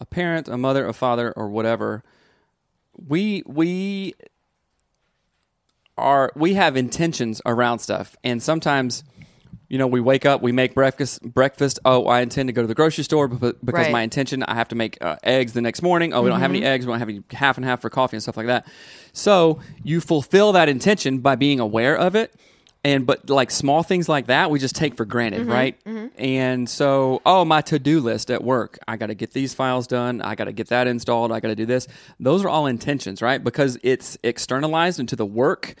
[0.00, 2.02] a parent, a mother, a father, or whatever,
[3.08, 4.14] we we
[5.98, 9.04] are we have intentions around stuff, and sometimes.
[9.68, 11.22] You know, we wake up, we make breakfast.
[11.22, 11.78] Breakfast.
[11.86, 13.84] Oh, I intend to go to the grocery store because, because Right.
[13.84, 13.92] Mm-hmm.
[13.92, 14.42] my intention.
[14.42, 16.12] I have to make uh, eggs the next morning.
[16.12, 16.84] Oh, we don't have any eggs.
[16.84, 18.66] We don't have any half and half for coffee and stuff like that.
[19.14, 22.34] So you fulfill that intention by being aware of it,
[22.84, 25.50] and but like small things like that, we just take for granted, Mm-hmm.
[25.50, 25.80] right?
[26.18, 28.78] And so, oh, my to do list at work.
[28.88, 30.20] I got to get these files done.
[30.20, 31.30] I got to get that installed.
[31.32, 31.86] I got to do this.
[32.20, 33.42] Those are all intentions, right?
[33.42, 35.74] Because it's externalized into the work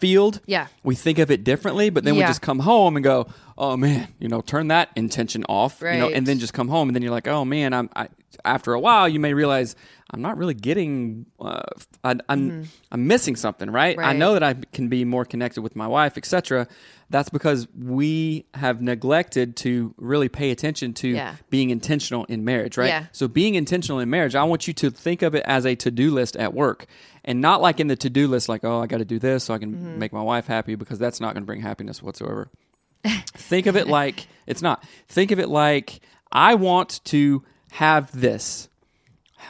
[0.00, 0.34] field.
[0.36, 0.50] Mm-hmm.
[0.50, 0.66] Yeah.
[0.82, 4.08] we think of it differently, but then we just come home and go, oh man,
[4.18, 7.02] you know, turn that intention off, you know, and then just come home and then
[7.02, 7.88] you're like, oh man, I'm.
[7.94, 8.08] I,
[8.44, 9.74] after a while, you may realize
[10.10, 11.26] I'm not really getting.
[11.38, 11.60] Uh,
[12.02, 13.98] I, I'm I'm missing something, right?
[13.98, 14.18] I Mm-hmm.
[14.18, 16.66] Know that I can be more connected with my wife, etc.
[17.10, 21.36] That's because we have neglected to really pay attention to Yeah.
[21.50, 22.88] being intentional in marriage, right?
[22.88, 23.06] Yeah.
[23.12, 26.10] So being intentional in marriage, I want you to think of it as a to-do
[26.10, 26.86] list at work.
[27.24, 29.52] And not like in the to-do list like, oh, I got to do this so
[29.54, 29.98] I can Mm-hmm.
[29.98, 32.48] make my wife happy because that's not going to bring happiness whatsoever.
[33.04, 34.82] think of it like it's not.
[35.08, 36.00] Think of it like
[36.32, 38.67] I want to have this.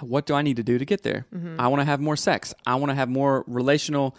[0.01, 1.27] What do I need to do to get there?
[1.35, 1.61] Mm-hmm.
[1.61, 2.55] I want to have more sex.
[2.67, 4.17] I want to have more relational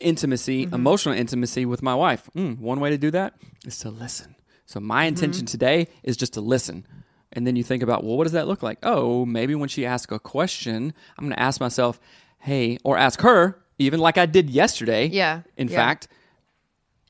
[0.00, 0.74] intimacy, Mm-hmm.
[0.74, 2.28] emotional intimacy with my wife.
[2.36, 4.34] Mm, one way to do that is to listen.
[4.66, 5.08] So my Mm-hmm.
[5.08, 6.86] intention today is just to listen.
[7.32, 8.78] And then you think about, well, what does that look like?
[8.82, 12.00] Oh, maybe when she asks a question, I'm going to ask myself,
[12.38, 15.06] hey, or ask her, even like I did yesterday.
[15.06, 15.76] Yeah, In yeah.
[15.76, 16.08] fact,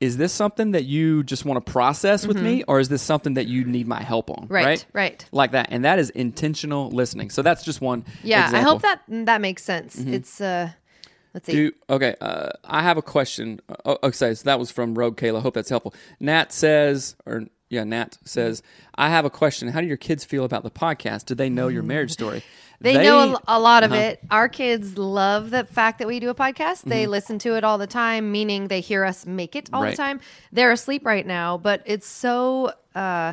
[0.01, 3.35] is this something that you just want to process with me, or is this something
[3.35, 4.45] that you need my help on?
[4.45, 4.53] Mm-hmm.
[4.53, 5.25] Right, right.
[5.33, 7.31] Like that, and that is intentional listening.
[7.31, 8.05] So that's just one.
[8.23, 9.99] yeah, I hope that that makes sense.
[9.99, 10.71] It's uh
[11.33, 11.53] let's see.
[11.53, 12.15] Do okay.
[12.21, 13.61] Uh, I have a question.
[13.85, 15.41] Uh, okay, so that was from Rogue Kayla.
[15.41, 15.95] Hope that's helpful.
[16.21, 18.63] Nat says, or yeah, Nat says,
[18.95, 19.69] I have a question.
[19.69, 21.25] How do your kids feel about the podcast?
[21.27, 22.43] Do they know your marriage story?
[22.79, 23.95] They, know a, a lot Uh-huh.
[23.95, 24.21] of it.
[24.31, 26.83] Our kids love the fact that we do a podcast.
[26.83, 27.11] They Mm-hmm.
[27.11, 29.93] listen to it all the time, meaning they hear us make it all Right.
[29.93, 30.21] the time.
[30.53, 33.33] They're asleep right now, but it's so uh,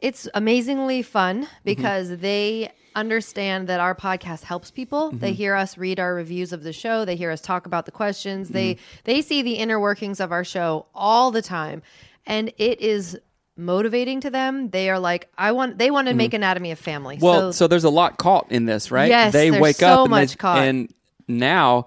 [0.00, 1.54] it's amazingly fun Mm-hmm.
[1.66, 5.08] because they understand that our podcast helps people.
[5.08, 5.18] Mm-hmm.
[5.18, 7.04] They hear us read our reviews of the show.
[7.04, 8.48] They hear us talk about the questions.
[8.48, 9.00] They Mm-hmm.
[9.04, 11.82] they see the inner workings of our show all the time,
[12.26, 13.18] and it is
[13.64, 14.70] motivating to them.
[14.70, 15.78] They are like, I want.
[15.78, 17.16] They want to make Anatomy of Family.
[17.16, 17.24] Mm-hmm.
[17.24, 19.08] Well, so, so, there's a lot caught in this, right?
[19.08, 20.58] Yes, they wake so up and, much they, caught.
[20.58, 20.92] and
[21.28, 21.86] now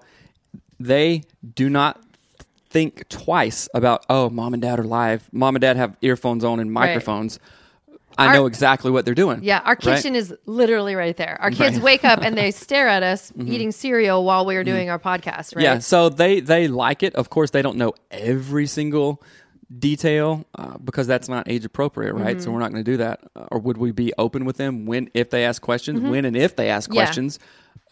[0.80, 1.22] they
[1.54, 2.00] do not
[2.70, 5.28] think twice about oh, mom and dad are live.
[5.32, 7.38] Mom and dad have earphones on and microphones.
[8.18, 9.40] I Our- know exactly what they're doing.
[9.42, 9.80] Yeah, our right?
[9.80, 11.36] kitchen is literally right there.
[11.40, 11.72] Our kids Right.
[11.74, 11.84] Mm-hmm.
[11.84, 15.54] wake up and they stare at us eating cereal while we are doing our podcast,
[15.54, 15.62] right?
[15.62, 17.14] Yeah, so they they like it.
[17.14, 19.22] Of course, they don't know every single
[19.78, 22.36] detail uh, because that's not age appropriate, right?
[22.36, 22.44] Mm-hmm.
[22.44, 23.20] So we're not going to do that.
[23.34, 26.36] Uh, or would we be open with them when if they ask questions, when and
[26.36, 26.96] if they ask Mm-hmm.
[26.96, 27.04] Yeah.
[27.04, 27.38] questions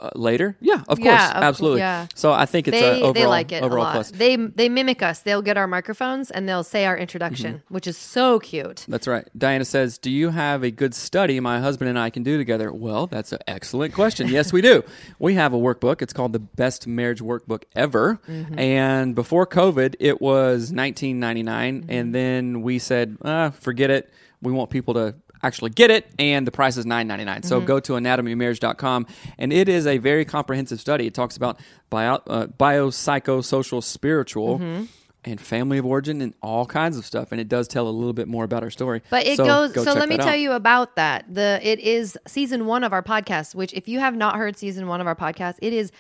[0.01, 0.57] uh, later?
[0.61, 1.81] Yeah, of Yeah, course, of- absolutely.
[1.81, 2.07] yeah.
[2.15, 3.93] So I think it's They, a overall, they like it a overall lot.
[3.95, 4.11] plus.
[4.11, 5.21] They they mimic us.
[5.21, 7.75] They'll get our microphones and they'll say our introduction, Mm-hmm.
[7.75, 8.85] which is so cute.
[8.89, 9.27] That's right.
[9.37, 12.73] Diana says, "Do you have a good study my husband and I can do together?"
[12.73, 14.29] Well, that's an excellent question.
[14.29, 14.83] yes, we do.
[15.19, 16.03] We have a workbook.
[16.03, 18.19] It's called the Best Marriage Workbook Ever.
[18.29, 18.59] Mm-hmm.
[18.59, 21.91] And before COVID, it was 19.99, Mm-hmm.
[21.91, 24.11] and then we said, uh, "Forget it.
[24.43, 27.43] We want people to." Actually, get it, and the price is nine ninety nine.
[27.43, 27.67] So Mm-hmm.
[27.67, 29.07] go to anatomymarriage.com,
[29.39, 31.07] and it is a very comprehensive study.
[31.07, 34.85] It talks about bio, uh, biopsychosocial, spiritual, Mm-hmm.
[35.27, 37.31] and family of origin, and all kinds of stuff.
[37.33, 39.03] And it does tell a little bit more about our story.
[39.11, 39.73] But it So goes.
[39.73, 40.39] go so let me tell out.
[40.39, 41.25] you about that.
[41.33, 43.55] The it is season one of our podcast.
[43.55, 45.93] Which, if you have not heard season one of our podcast, it is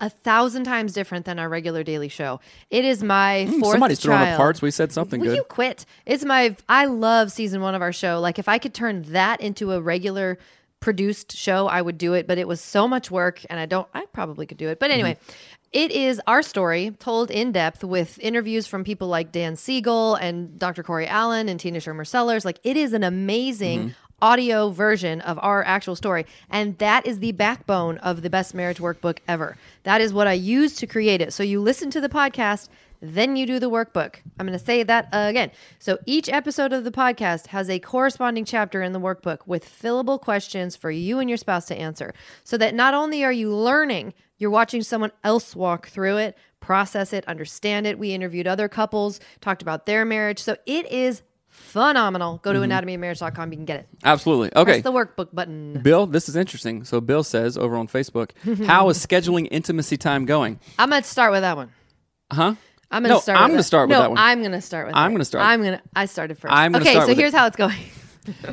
[0.00, 2.40] a thousand times different than our regular daily show.
[2.70, 3.56] It is my fourth.
[3.58, 4.36] Hmm, Somebody's throwing up child.
[4.38, 4.62] hearts.
[4.62, 5.36] We said something Will good.
[5.36, 5.84] you quit?
[6.06, 6.56] It's my.
[6.68, 8.20] I love season one of our show.
[8.20, 10.38] Like if I could turn that into a regular
[10.80, 12.26] produced show, I would do it.
[12.26, 13.88] But it was so much work, and I don't.
[13.94, 14.78] I probably could do it.
[14.78, 15.14] But anyway.
[15.14, 15.32] Mm-hmm.
[15.70, 20.58] It is our story told in depth with interviews from people like Dan Siegel and
[20.58, 20.82] Dr.
[20.82, 22.46] Corey Allen and Tina Schermer Sellers.
[22.46, 23.92] Like, it is an amazing Mm-hmm.
[24.20, 26.26] Audio version of our actual story.
[26.50, 29.56] And that is the backbone of the best marriage workbook ever.
[29.84, 31.32] That is what I use to create it.
[31.32, 32.68] So you listen to the podcast,
[33.00, 34.16] then you do the workbook.
[34.38, 35.52] I'm going to say that again.
[35.78, 40.20] So each episode of the podcast has a corresponding chapter in the workbook with fillable
[40.20, 42.12] questions for you and your spouse to answer.
[42.42, 47.12] So that not only are you learning, you're watching someone else walk through it, process
[47.12, 47.98] it, understand it.
[47.98, 50.40] We interviewed other couples, talked about their marriage.
[50.40, 51.22] So it is
[51.58, 52.38] phenomenal.
[52.42, 53.52] Go to anatomyofmarriage.com.
[53.52, 53.88] You can get it.
[54.04, 54.50] Absolutely.
[54.56, 54.80] Okay.
[54.80, 55.80] Press the workbook button.
[55.82, 56.84] Bill, this is interesting.
[56.84, 58.30] So Bill says over on Facebook,
[58.66, 60.58] how is scheduling intimacy time going?
[60.78, 61.70] I'm going to start with that one.
[62.32, 62.54] Huh?
[62.90, 63.38] I'm going to No, start.
[63.38, 63.62] I'm with gonna that.
[63.64, 64.18] start with no, that one.
[64.18, 64.96] I'm going to start with.
[64.96, 65.14] I'm it.
[65.14, 65.44] gonna start.
[65.44, 65.82] I'm going to.
[65.94, 67.20] I started 1st I'm okay, start so with it.
[67.20, 67.76] here's how it's going.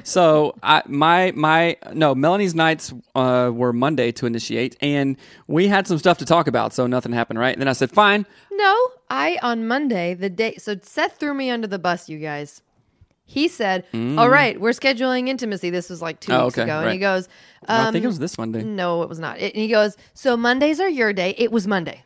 [0.05, 5.85] So I, my my no Melanie's nights uh, were Monday to initiate, and we had
[5.85, 7.51] some stuff to talk about, so nothing happened, right?
[7.53, 8.25] And then I said, fine.
[8.53, 10.55] no, I on Monday the day.
[10.55, 12.61] So Seth threw me under the bus, you guys.
[13.27, 16.39] He said, "All right, we're scheduling intimacy." This was like two Mm.
[16.39, 17.27] Oh, weeks okay, ago, and he goes,
[17.67, 18.63] um, I think it was this Monday.
[18.63, 19.39] No, it was not.
[19.39, 21.33] It, and he goes, So Mondays are your day.
[21.37, 22.03] It was Monday.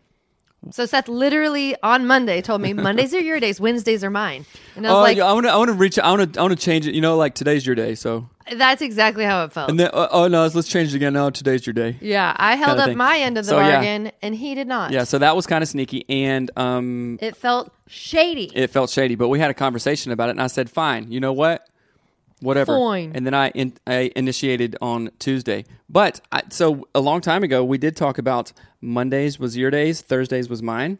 [0.71, 4.45] So Seth literally on Monday told me Mondays are your days, Wednesdays are mine.
[4.75, 6.33] And I was Oh, like, yeah, I want to I want to reach I want
[6.33, 6.93] to I want to change it.
[6.93, 9.69] You know, like today's your day, so that's exactly how it felt.
[9.69, 11.13] and then uh, oh no, let's change it again.
[11.13, 11.97] No, today's your day.
[12.01, 12.97] yeah, I held up thing.
[12.97, 13.71] my end of the So, yeah.
[13.71, 14.91] bargain and he did not.
[14.91, 18.51] Yeah, so that was kind of sneaky, and um, It felt shady.
[18.53, 19.15] it felt shady.
[19.15, 21.67] But we had a conversation about it, and I said, "Fine, you know what,
[22.41, 23.11] whatever." Fine.
[23.15, 25.65] And then I, in, I initiated on Tuesday.
[25.89, 30.01] But I, so a long time ago, we did talk about Mondays was your days,
[30.01, 30.99] Thursdays was mine.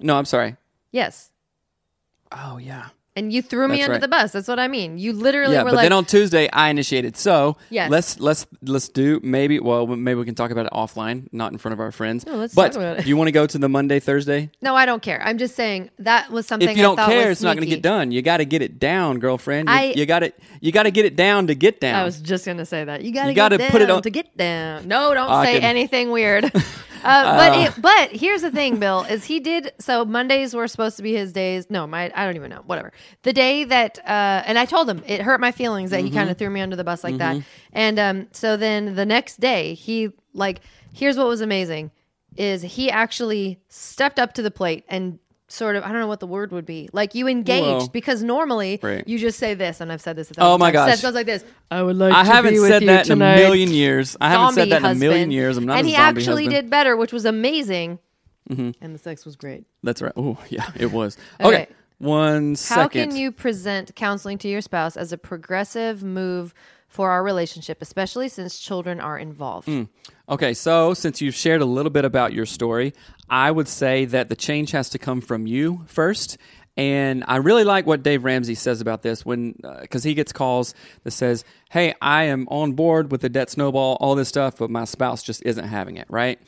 [0.00, 0.56] No, I'm sorry.
[0.92, 1.30] yes.
[2.32, 2.90] Oh yeah,
[3.20, 4.00] And you threw me That's under right.
[4.00, 4.32] the bus.
[4.32, 4.96] That's what I mean.
[4.96, 5.62] You literally yeah.
[5.62, 7.16] were But like, then on Tuesday, I initiated.
[7.18, 7.90] So Yes.
[7.90, 9.60] let's let's let's do maybe.
[9.60, 12.24] Well, maybe we can talk about it offline, not in front of our friends.
[12.24, 13.02] No, let's but talk about it.
[13.02, 14.50] do you want to go to the Monday Thursday?
[14.62, 15.20] No, I don't care.
[15.22, 17.48] I'm just saying that was something if you I don't thought care, was it's not
[17.56, 17.76] going to sneaky.
[17.76, 18.10] get done.
[18.10, 19.68] You got to get it down, girlfriend.
[19.68, 20.38] You, I- you got it.
[20.62, 21.96] You got to get it down to get down.
[21.96, 24.02] I was just gonna say that you gotta You gotta get put it down on-
[24.04, 24.88] to get down.
[24.88, 26.50] No, don't I say can- anything weird.
[27.04, 30.96] uh, but it, but here's the thing, Bill, is he did so Mondays were supposed
[30.96, 31.68] to be his days.
[31.70, 32.62] No, my I don't even know.
[32.66, 32.92] Whatever.
[33.22, 36.16] The day that uh, and I told him it hurt my feelings that he Mm-hmm.
[36.16, 37.42] kind of threw me under the bus like that.
[37.72, 40.60] And um, so then the next day he like
[40.92, 41.90] here's what was amazing
[42.36, 45.18] is he actually stepped up to the plate and
[45.52, 48.22] sort of I don't know what the word would be like you engaged Well, because
[48.22, 49.06] normally right.
[49.06, 50.74] you just say this and I've said this a Oh thousand my times.
[50.74, 50.94] gosh.
[50.94, 53.34] Seth goes like this I would like I to haven't be said you that tonight.
[53.34, 54.16] in a million years.
[54.20, 55.56] I haven't said Zombie that in a million years.
[55.56, 56.46] I'm not and a he actually husband.
[56.46, 56.50] Mm-hmm.
[56.66, 57.98] did better, which was amazing.
[58.48, 59.64] And the sex was great.
[59.84, 60.12] That's right.
[60.16, 61.16] Oh yeah, it was.
[61.40, 61.62] Okay.
[61.62, 66.52] Okay, one How can you present counseling to your spouse as a progressive move
[66.90, 69.66] for our relationship, especially since children are involved?
[69.66, 69.84] Hmm.
[70.28, 72.92] Okay, so since you've shared a little bit about your story,
[73.30, 76.36] I would say that the change has to come from you first.
[76.76, 80.74] And I really like what Dave Ramsey says about this when, because he gets calls
[81.04, 84.70] that says, "Hey, I am on board with the debt snowball, all this stuff, but
[84.70, 86.40] my spouse just isn't having it." Right,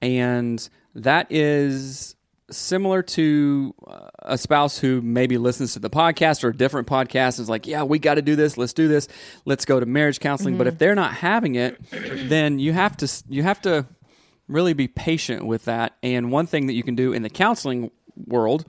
[0.00, 2.16] and that is
[2.50, 7.40] similar to uh, a spouse who maybe listens to the podcast or a different podcast
[7.40, 8.58] is like, yeah, we got to do this.
[8.58, 9.08] Let's do this.
[9.44, 10.58] Let's go to marriage counseling.
[10.58, 13.86] But if they're not having it, then you have to you have to
[14.48, 15.96] really be patient with that.
[16.02, 17.90] And one thing that you can do in the counseling
[18.26, 18.64] world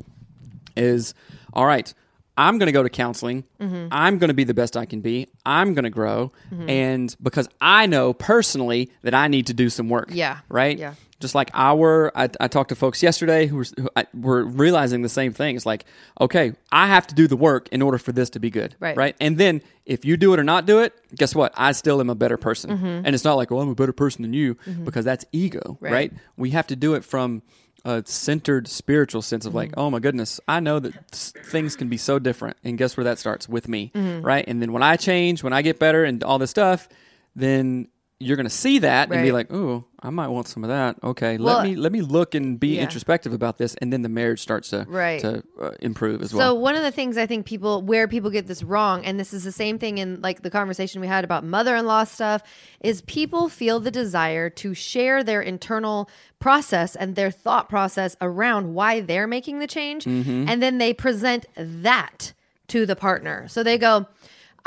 [0.76, 1.14] is,
[1.54, 1.94] all right.
[2.38, 3.46] I'm going to go to counseling.
[3.62, 3.88] Mm-hmm.
[3.92, 5.30] I'm going to be the best I can be.
[5.46, 6.34] I'm going to grow.
[6.68, 10.10] And because I know personally that I need to do some work.
[10.12, 10.40] Yeah.
[10.50, 10.78] Right?
[10.78, 10.96] Yeah.
[11.26, 15.02] Just like our I, I talked to folks yesterday who were, who I, were realizing
[15.02, 15.86] the same thing it's like
[16.22, 18.96] okay i have to do the work in order for this to be good Right.
[18.98, 22.00] right and then if you do it or not do it guess what i still
[22.00, 22.72] am a better person
[23.06, 25.84] and it's not like well i'm a better person than you because that's ego Mm-hmm.
[25.86, 25.92] Right.
[25.94, 26.14] right.
[26.38, 27.42] we have to do it from
[27.84, 29.80] a centered spiritual sense of like Mm-hmm.
[29.80, 33.20] oh my goodness i know that things can be so different and guess where that
[33.20, 34.26] starts with me Mm-hmm.
[34.26, 36.88] right and then when i change when i get better and all this stuff
[37.36, 40.70] then you're going to see that and be like, "Oh, I might want some of
[40.70, 42.84] that." Okay, Well, let me let me look and be yeah.
[42.84, 45.20] introspective about this, and then the marriage starts to Right.
[45.20, 46.48] to uh, improve as So well.
[46.52, 49.34] So one of the things I think people where people get this wrong, and this
[49.34, 52.42] is the same thing in like the conversation we had about mother-in-law stuff,
[52.80, 58.74] is people feel the desire to share their internal process and their thought process around
[58.74, 60.48] why they're making the change, Mm-hmm.
[60.48, 62.32] and then they present that
[62.70, 63.48] to the partner.
[63.50, 64.08] So they go.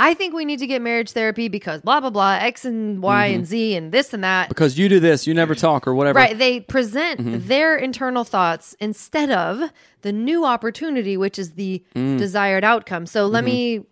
[0.00, 3.26] I think we need to get marriage therapy because blah blah blah X and Y
[3.26, 4.48] and Z and this and that.
[4.48, 6.18] because you do this, you never talk or whatever.
[6.18, 6.38] Right.
[6.38, 7.48] They present Mm-hmm.
[7.48, 9.70] their internal thoughts instead of
[10.02, 12.16] the new opportunity, which is the Mm.
[12.18, 13.06] desired outcome.
[13.06, 13.52] So let Mm-hmm.
[13.80, 13.86] me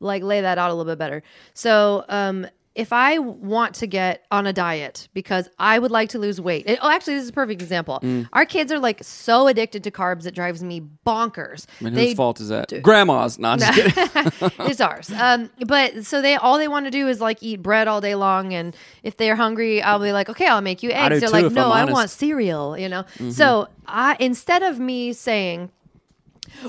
[0.00, 1.22] like lay that out a little bit better.
[1.54, 6.18] So um if I want to get on a diet because I would like to
[6.18, 6.64] lose weight.
[6.80, 7.98] oh, actually, this is a perfect example.
[8.02, 8.28] Mm.
[8.32, 11.66] Our kids are like so addicted to carbs it drives me bonkers.
[11.80, 12.72] And They whose fault is that?
[12.82, 13.38] Grandma's.
[13.38, 14.50] No, I'm just kidding.
[14.70, 15.10] it's ours.
[15.10, 18.14] Um, but so they all they want to do is like eat bread all day
[18.14, 21.20] long, and if they're hungry, I'll be like, okay, I'll make you eggs.
[21.20, 22.78] They're too, like, no, I honest." want cereal.
[22.78, 23.04] You know.
[23.30, 25.70] So I instead of me saying.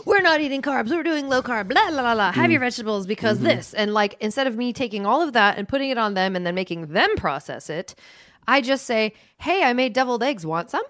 [0.06, 0.90] We're not eating carbs.
[0.90, 1.68] We're doing low carb.
[1.68, 2.14] Blah blah blah.
[2.16, 2.32] blah.
[2.32, 3.74] Have your vegetables because this.
[3.74, 6.46] And like instead of me taking all of that and putting it on them and
[6.46, 7.96] then making them process it,
[8.48, 10.46] I just say, "Hey, I made deviled eggs.
[10.46, 10.84] Want some?"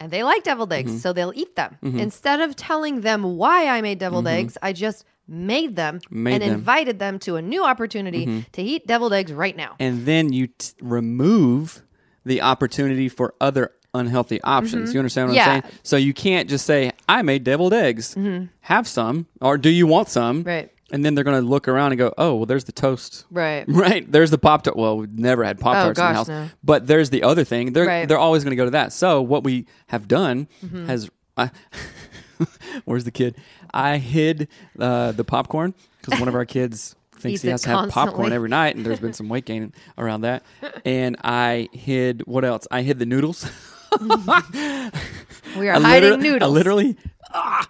[0.00, 0.98] and they like deviled eggs, Mm-hmm.
[1.00, 1.76] so they'll eat them.
[1.82, 6.22] Instead of telling them why I made deviled eggs, I just made them Mm-hmm.
[6.22, 6.48] Made and them.
[6.50, 6.58] Mm-hmm.
[6.60, 9.74] invited them to a new opportunity to eat deviled eggs right now.
[9.80, 11.82] and then you t- remove
[12.24, 14.92] the opportunity for other unhealthy options.
[14.94, 15.50] You understand what Yeah.
[15.50, 15.74] I'm saying?
[15.82, 18.16] So you can't just say, "I made deviled eggs.
[18.62, 20.48] Have some," or "Do you want some?" Mm-hmm.
[20.48, 20.72] Right.
[20.90, 23.64] And then they're going to look around and go, "Oh, well, there's the toast." Right.
[23.68, 24.10] Right.
[24.10, 24.76] There's the pop tart.
[24.76, 26.48] Well, we've never had pop tarts in the Oh, house, no.
[26.64, 27.72] but there's the other thing.
[27.74, 28.08] They're Right.
[28.08, 28.92] they're always going to go to that.
[28.94, 30.86] So what we have done Mm-hmm.
[30.86, 31.10] has.
[31.36, 31.50] I,
[32.84, 33.36] where's the kid?
[33.72, 37.68] I hid uh, the popcorn because one of our kids thinks Eats he has to
[37.68, 40.42] have popcorn every night, and there's been some weight gain around that.
[40.84, 42.66] And I hid what else?
[42.70, 43.48] I hid the noodles.
[45.56, 46.48] We are I hiding noodles.
[46.48, 46.96] I literally,
[47.32, 47.66] ah,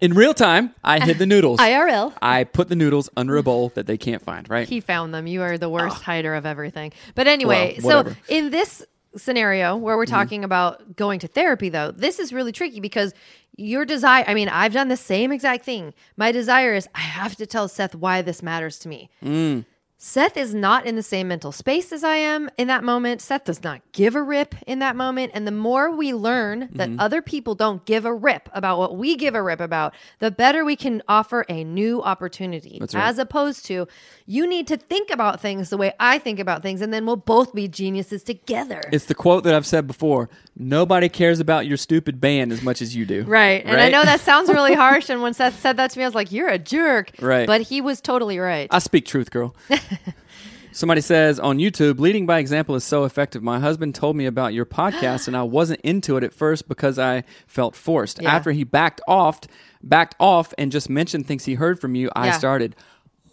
[0.00, 1.58] in real time, I hid the noodles.
[1.58, 2.12] IRL.
[2.20, 4.48] I put the noodles under a bowl that they can't find.
[4.48, 4.68] Right.
[4.68, 5.26] He found them.
[5.26, 6.92] You are the worst hider of everything.
[7.14, 7.80] But anyway, Ah.
[7.82, 8.10] Well, so.
[8.10, 8.20] Mm-hmm.
[8.28, 8.84] in this
[9.16, 13.14] scenario where we're talking about going to therapy, though, this is really tricky because
[13.56, 15.94] your desire, I mean, I've done the same exact thing.
[16.16, 19.10] My desire is I have to tell Seth why this matters to me.
[19.24, 19.64] Mm.
[20.00, 23.20] Seth is not in the same mental space as I am in that moment.
[23.20, 25.32] Seth does not give a rip in that moment.
[25.34, 27.00] And the more we learn that Mm-hmm.
[27.00, 30.64] other people don't give a rip about what we give a rip about, the better
[30.64, 32.78] we can offer a new opportunity.
[32.80, 32.94] Right.
[32.94, 33.88] As opposed to,
[34.24, 37.16] you need to think about things the way I think about things, and then we'll
[37.16, 38.80] both be geniuses together.
[38.92, 40.30] It's the quote that I've said before.
[40.60, 43.22] Nobody cares about your stupid band as much as you do.
[43.28, 43.64] Right.
[43.64, 45.08] And I know that sounds really harsh.
[45.08, 47.12] And when Seth said that to me, I was like, you're a jerk.
[47.20, 47.46] Right.
[47.46, 48.66] But he was totally right.
[48.70, 49.54] I speak truth, girl.
[50.72, 53.42] Somebody says on YouTube, leading by example is so effective.
[53.42, 56.98] My husband told me about your podcast and I wasn't into it at first because
[56.98, 58.20] I felt forced.
[58.22, 58.34] Yeah.
[58.34, 59.40] After he backed off,
[59.82, 62.32] backed off and just mentioned things he heard from you, I Yeah.
[62.32, 62.76] started.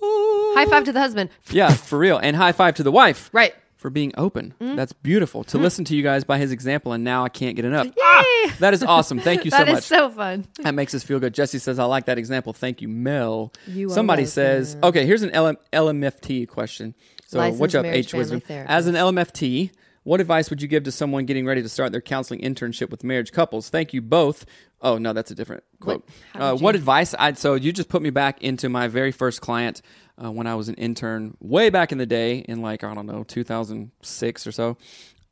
[0.01, 1.29] High five to the husband.
[1.51, 2.17] Yeah, for real.
[2.17, 3.29] And high five to the wife.
[3.33, 3.53] Right.
[3.75, 3.81] Mm-hmm.
[3.81, 4.53] For being open.
[4.59, 5.43] That's beautiful.
[5.45, 7.87] To listen to you guys by his example and now I can't get enough.
[8.01, 9.19] Ah, that is awesome.
[9.19, 9.67] Thank you so much.
[9.67, 10.47] That is so fun.
[10.61, 11.33] That makes us feel good.
[11.33, 12.53] Jesse says, I like that example.
[12.53, 13.51] Thank you, Mel.
[13.67, 14.31] You Somebody welcome.
[14.31, 16.95] says, okay, here's an LM- LMFT question.
[17.27, 18.39] So, Licensed what's up, H Wisdom?
[18.41, 18.71] therapist.
[18.71, 19.71] As an LMFT,
[20.03, 23.03] what advice would you give to someone getting ready to start their counseling internship with
[23.03, 23.69] marriage couples?
[23.69, 24.45] Thank you both.
[24.81, 26.07] Oh, no, that's a different quote.
[26.33, 27.13] how uh, what advice?
[27.17, 29.81] I'd, so, you just put me back into my very first client
[30.23, 33.05] uh, when I was an intern way back in the day, in like, I don't
[33.05, 34.77] know, 2006 or so.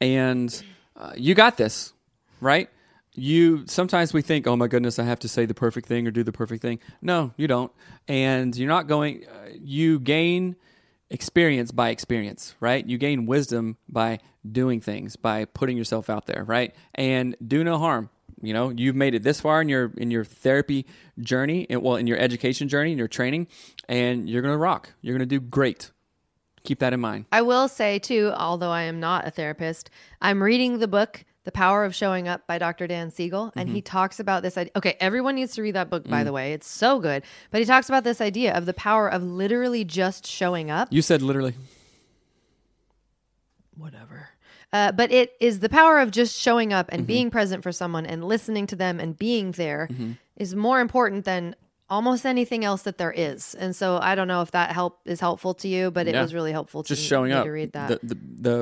[0.01, 0.63] And
[0.95, 1.93] uh, you got this,
[2.41, 2.69] right?
[3.15, 6.11] you sometimes we think oh my goodness i have to say the perfect thing or
[6.11, 6.79] do the perfect thing.
[7.01, 7.71] No you don't.
[8.07, 10.55] And you're not going uh, you gain
[11.09, 12.85] experience by experience right?
[12.85, 14.19] You gain wisdom by
[14.49, 16.73] doing things by putting yourself out there right?
[16.95, 18.09] And do no harm
[18.43, 20.85] you know you've made it this far in your in your therapy
[21.19, 23.47] journey and well in your education journey in your training
[23.89, 25.89] and you're gonna rock you're gonna do great
[26.63, 29.89] keep that in mind I will say too, although I am not a therapist,
[30.21, 32.87] I'm reading the book The Power of Showing Up by Dr.
[32.87, 33.75] Dan Siegel and Mm-hmm.
[33.75, 34.71] he talks about this idea.
[34.77, 36.09] Okay, everyone needs to read that book Mm.
[36.11, 36.53] by the way.
[36.53, 37.23] It's so good.
[37.51, 40.87] But he talks about this idea of the power of literally just showing up.
[40.91, 41.55] you said literally
[43.75, 44.29] Whatever.
[44.73, 47.07] Uh, but it is the power of just showing up and Mm-hmm.
[47.07, 49.87] being present for someone and listening to them and being there
[50.35, 51.55] is more important than
[51.89, 53.53] almost anything else that there is.
[53.55, 56.23] And so I don't know if that help is helpful to you, but it Yeah.
[56.23, 58.01] was really helpful to just showing up to read that.
[58.01, 58.17] The, the,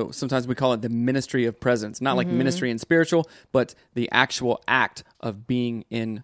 [0.08, 2.38] the sometimes we call it the ministry of presence not like Mm-hmm.
[2.40, 6.24] ministry and spiritual but the actual act of being in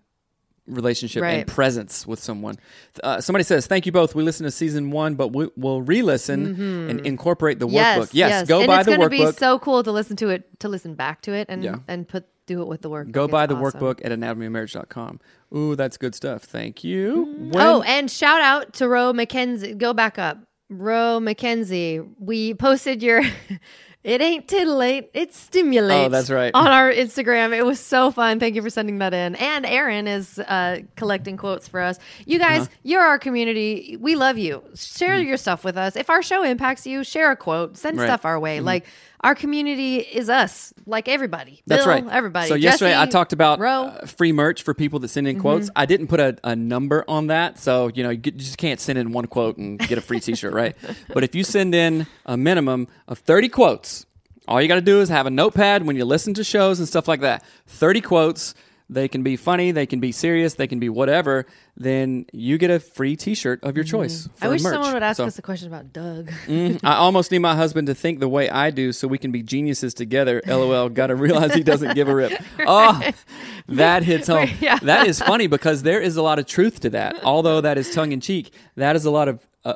[0.67, 1.39] relationship Right.
[1.39, 2.55] and presence with someone
[3.03, 6.89] uh, somebody says thank you both we listened to season one but we, we'll re-listen
[6.89, 7.75] and incorporate the Mm-hmm.
[7.75, 10.15] yes, workbook yes, go and buy it's the gonna be workbook so cool to listen
[10.17, 11.75] to it, to listen back to it, and Yeah.
[11.87, 13.11] and put do it with the workbook.
[13.11, 13.79] go It's buy the awesome.
[13.81, 15.19] workbook at anatomyofmarriage.com
[15.55, 19.77] ooh that's good stuff thank you When- Oh, and shout out to Ro McKenzie.
[19.77, 20.37] Go back up.
[20.69, 22.05] Ro McKenzie.
[22.19, 23.21] We posted your
[24.07, 26.05] It ain't titillate, it stimulates.
[26.05, 26.51] Oh, that's right.
[26.53, 27.53] On our Instagram.
[27.53, 28.39] It was so fun.
[28.39, 29.35] Thank you for sending that in.
[29.35, 31.99] And Aaron is uh, collecting quotes for us.
[32.25, 32.71] You guys, Uh-huh.
[32.83, 33.97] you're our community.
[33.99, 34.63] We love you.
[34.75, 35.97] Share your stuff with us.
[35.97, 37.99] If our show impacts you, share a quote, send Mm.
[37.99, 38.05] Right.
[38.05, 38.13] Mm-hmm.
[38.13, 38.61] stuff our way.
[38.61, 38.85] Like,
[39.21, 41.63] our community is us, like everybody.
[41.65, 42.05] That's Bill, right.
[42.09, 42.49] Everybody.
[42.49, 44.03] So yesterday I talked about Mm-hmm.
[44.03, 45.71] uh, free merch for people that send in quotes.
[45.75, 48.99] I didn't put a, a number on that, so you know you just can't send
[48.99, 50.75] in one quote and get a free T-shirt, right?
[51.13, 53.96] But if you send in a minimum of thirty quotes,
[54.47, 56.87] all you got to do is have a notepad when you listen to shows and
[56.87, 57.43] stuff like that.
[57.65, 58.53] Thirty quotes.
[58.89, 61.45] They can be funny, they can be serious, they can be whatever.
[61.75, 64.29] Then you get a free T-shirt of your choice.
[64.29, 64.45] Mm-hmm.
[64.45, 64.73] I wish merch.
[64.75, 66.31] someone would ask So- us a question about Doug.
[66.45, 69.33] Mm, I almost need my husband to think the way I do so we can
[69.33, 70.41] be geniuses together.
[70.47, 70.87] LOL.
[70.87, 72.31] Got to realize he doesn't give a rip.
[72.65, 73.01] Oh,
[73.67, 74.49] that hits home.
[74.61, 74.77] Yeah.
[74.79, 77.21] That is funny because there is a lot of truth to that.
[77.25, 79.45] Although that is tongue in cheek, that is a lot of.
[79.65, 79.73] Uh,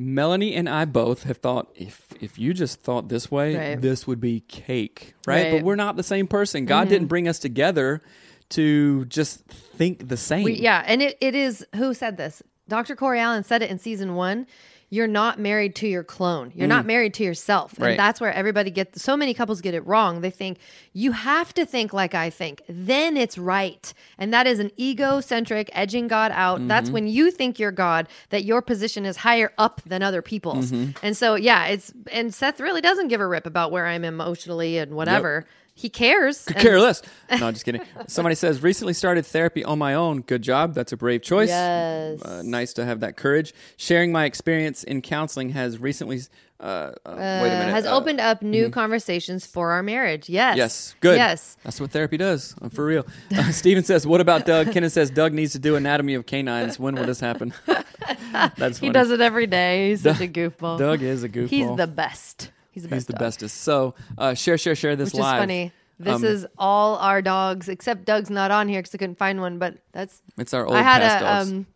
[0.00, 3.80] Melanie and I both have thought if if you just thought this way, Right.
[3.80, 5.34] this would be cake, right?
[5.34, 5.46] Right.
[5.46, 5.56] Mm-hmm.
[5.58, 6.64] But we're not the same person.
[6.64, 8.02] God didn't bring us together
[8.50, 10.44] to just think the same.
[10.44, 12.42] We, yeah, and it, it is who said this?
[12.68, 12.96] Dr.
[12.96, 14.46] Corey Allen said it in season one.
[14.92, 16.52] You're not married to your clone.
[16.54, 16.88] You're not mm.
[16.88, 17.74] married to yourself.
[17.74, 17.96] And Right.
[17.96, 20.20] that's where everybody gets so many couples get it wrong.
[20.20, 20.58] They think
[20.92, 23.94] you have to think like I think, then it's right.
[24.18, 26.58] And that is an egocentric edging God out.
[26.58, 26.68] Mm-hmm.
[26.68, 30.72] That's when you think you're God, that your position is higher up than other people's.
[30.72, 30.98] Mm-hmm.
[31.04, 34.76] And so yeah, it's and Seth really doesn't give a rip about where I'm emotionally
[34.78, 35.46] and whatever.
[35.74, 36.44] He cares.
[36.44, 37.00] Could And- care less.
[37.38, 37.80] No, just kidding.
[38.06, 40.20] Somebody says recently started therapy on my own.
[40.20, 40.74] Good job.
[40.74, 41.48] That's a brave choice.
[41.48, 42.20] Yes.
[42.22, 43.54] Uh, nice to have that courage.
[43.76, 46.20] Sharing my experience in counseling has recently.
[46.58, 47.70] Uh, uh, wait a minute.
[47.70, 50.28] has uh, opened up new conversations for our marriage.
[50.28, 50.58] Yes.
[50.58, 51.16] Yes, good.
[51.16, 51.56] Yes.
[51.64, 52.54] that's what therapy does.
[52.60, 53.06] I'm for real.
[53.34, 56.78] Uh, Steven says, "What about Doug?" Kenneth says, "Doug needs to do anatomy of canines.
[56.78, 58.88] When will this happen?" that's funny.
[58.88, 59.88] He does it every day.
[59.88, 60.78] He's such a goofball.
[60.78, 61.48] Doug is a goofball.
[61.48, 62.50] He's the best.
[62.82, 62.94] He's the best.
[62.98, 63.20] He's the dog.
[63.20, 63.56] bestest.
[63.62, 65.40] So uh, share, share, share this Which is live.
[65.40, 65.72] funny.
[65.98, 69.40] This Um, is all our dogs, except Doug's not on here because I couldn't find
[69.40, 69.58] one.
[69.58, 71.50] But that's It's our old I had past a dogs.
[71.52, 71.66] um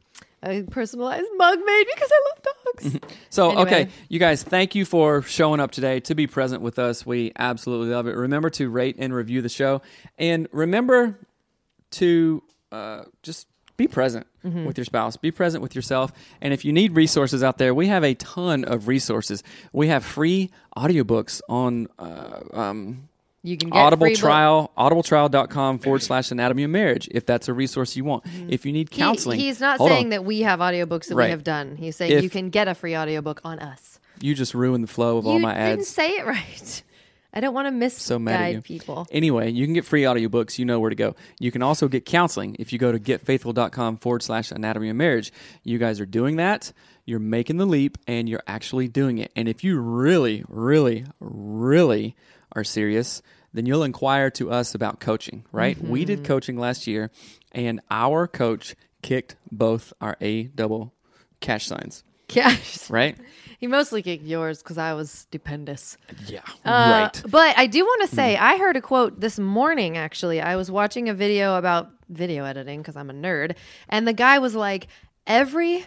[0.47, 2.99] a personalized mug made because I love dogs.
[3.31, 3.63] So, Anyway.
[3.63, 7.05] okay, you guys, thank you for showing up today to be present with us.
[7.07, 8.15] We absolutely love it.
[8.15, 9.81] Remember to rate and review the show.
[10.19, 11.19] And remember
[11.93, 12.43] to
[12.73, 13.47] uh, just
[13.77, 14.67] be present Mm-hmm.
[14.67, 16.13] with your spouse, be present with yourself.
[16.43, 19.43] And if you need resources out there, we have a ton of resources.
[19.73, 21.89] We have free audiobooks on.
[21.99, 23.09] Uh, um,
[23.43, 27.49] You can get Audible free book- trial, audibletrial.com forward slash anatomy of marriage, if that's
[27.49, 28.25] a resource you want.
[28.49, 28.95] If you need Mm-hmm.
[28.97, 30.11] He- counseling, he's not saying on.
[30.11, 31.27] that we have audiobooks that Right.
[31.27, 31.77] we have done.
[31.77, 33.99] He's saying If- you can get a free audiobook on us.
[34.21, 36.83] you just ruined the flow of you all my ads didn't say it right.
[37.35, 39.09] I don't want to miss so mad people.
[39.11, 40.57] Anyway, you can get free audiobooks.
[40.57, 41.17] You know where to go.
[41.41, 45.33] You can also get counseling if you go to getfaithful.com forward slash anatomy of marriage.
[45.65, 46.73] You guys are doing that.
[47.05, 49.33] You're making the leap and you're actually doing it.
[49.35, 52.15] And if you really, really, really
[52.53, 53.21] are serious,
[53.53, 55.77] then you'll inquire to us about coaching, right?
[55.77, 56.27] We did mm-hmm.
[56.27, 57.11] coaching last year
[57.51, 60.95] and our coach kicked both our A double
[61.41, 62.91] cash signs, Yes.
[62.91, 63.17] right?
[63.59, 65.97] He mostly kicked yours because I was stupendous.
[66.27, 66.41] Yeah.
[66.65, 67.23] Uh, right.
[67.31, 68.09] But I do want Hmm.
[68.11, 70.41] to say, I heard a quote this morning, actually.
[70.41, 73.57] I was watching a video about video editing because I'm a nerd.
[73.89, 74.89] And the guy was like,
[75.27, 75.87] every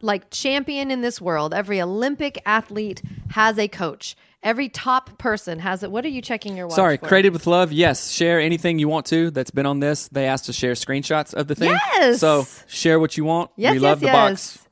[0.00, 4.16] like champion in this world, every Olympic athlete has a coach.
[4.42, 5.90] Every top person has it.
[5.90, 7.06] What are you checking your watch Sorry, for?
[7.08, 7.72] created with love.
[7.72, 10.08] Yes, share anything you want to that's been on this.
[10.08, 11.70] They asked to share screenshots of the thing.
[11.70, 12.20] Yes!
[12.20, 13.50] So share what you want.
[13.56, 14.12] Yes, we love yes, the
[14.58, 14.65] box.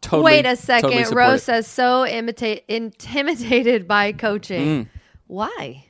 [0.00, 0.22] Totally.
[0.24, 0.90] Wait a second.
[0.92, 4.18] totally Rose says so imitate intimidated by Mm.
[4.18, 4.88] coaching.
[5.26, 5.84] Why?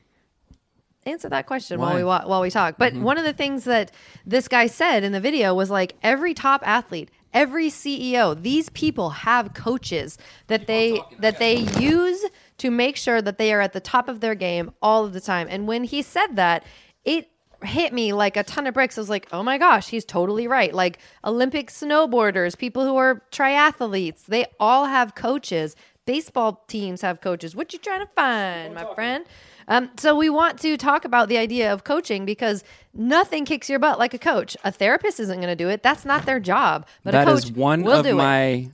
[1.05, 2.75] Answer that question while we wa- while we talk.
[2.77, 3.03] But Mm-hmm.
[3.03, 3.91] one of the things that
[4.25, 9.09] this guy said in the video was like every top athlete, every CEO, these people
[9.09, 12.23] have coaches that they that they use
[12.59, 15.21] to make sure that they are at the top of their game all of the
[15.21, 15.47] time.
[15.49, 16.63] And when he said that,
[17.03, 17.30] it
[17.63, 18.97] hit me like a ton of bricks.
[18.97, 20.73] I was like, oh my gosh, he's totally right.
[20.73, 25.75] Like Olympic snowboarders, people who are triathletes, they all have coaches.
[26.05, 27.55] Baseball teams have coaches.
[27.55, 29.23] What you trying to find, my friend?
[29.67, 33.77] Um, so we want to talk about the idea of coaching because nothing kicks your
[33.79, 34.57] butt like a coach.
[34.63, 35.83] A therapist isn't going to do it.
[35.83, 36.87] That's not their job.
[37.03, 38.13] But That a is coach one will of do it.
[38.15, 38.71] my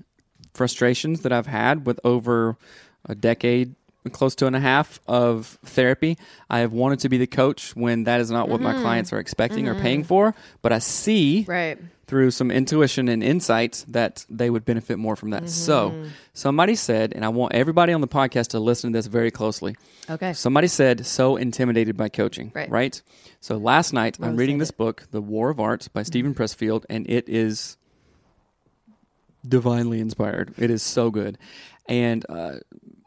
[0.53, 2.57] frustrations that I've had with over
[3.05, 3.75] a decade,
[4.09, 6.17] close to and a half of therapy.
[6.49, 8.75] I have wanted to be the coach when that is not what Mm-hmm.
[8.77, 10.33] my clients are expecting or paying for.
[10.61, 11.77] But I see Right.
[12.07, 15.43] through some intuition and insights that they would benefit more from that.
[15.43, 15.49] Mm-hmm.
[15.49, 19.29] So somebody said, and I want everybody on the podcast to listen to this very
[19.31, 19.75] closely.
[20.09, 20.33] Okay.
[20.33, 22.51] Somebody said, so intimidated by coaching.
[22.55, 22.69] Right.
[22.69, 23.01] Right.
[23.41, 24.73] So last night, I'm reading this it.
[24.73, 24.83] Mm-hmm.
[24.83, 27.77] book, The War of Art by Steven Pressfield, and it is
[29.47, 30.53] divinely inspired.
[30.57, 31.37] It is so good.
[31.87, 32.55] And uh,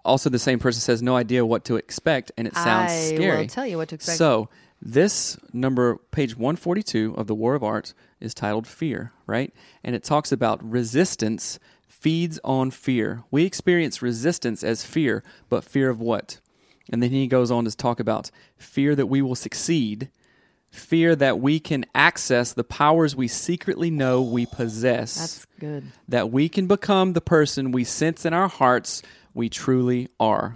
[0.05, 3.40] also the same person says no idea what to expect, and it sounds I scary.
[3.42, 4.18] will tell you what to expect.
[4.18, 4.48] So
[4.82, 9.53] this number, page one forty two of the War of Art, is titled "Fear," right?
[9.84, 13.24] And it talks about resistance feeds on fear.
[13.30, 16.40] We experience resistance as fear, but fear of what?
[16.90, 20.09] And then he goes on to talk about fear that we will succeed,
[20.70, 25.84] fear that we can access the powers we secretly know we possess That's good.
[26.09, 29.03] that we can become the person we sense in our hearts
[29.34, 30.52] we truly are.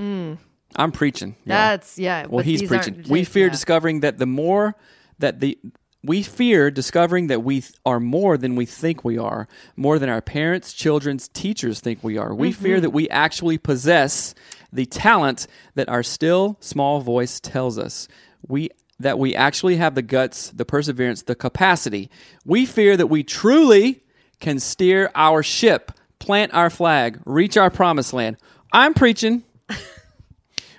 [0.77, 1.37] I'm preaching.
[1.45, 1.45] y'all.
[1.45, 1.49] Mm.
[1.49, 2.27] That's yeah.
[2.27, 3.05] well, he's preaching.
[3.09, 3.53] We fear yeah.
[3.53, 4.75] discovering that the more
[5.19, 5.59] that the
[6.03, 10.21] we fear discovering that we are more than we think we are, more than our
[10.21, 12.35] parents, children's, teachers think we are.
[12.35, 12.63] We Mm-hmm.
[12.63, 14.35] fear that we actually possess
[14.71, 15.47] the talent
[15.77, 18.07] that our still small voice tells us.
[18.47, 18.71] We
[19.01, 22.11] that we actually have the guts, the perseverance, the capacity.
[22.45, 24.05] We fear that we truly
[24.41, 28.37] can steer our ship, plant our flag, reach our promised land.
[28.75, 29.45] I'm preaching.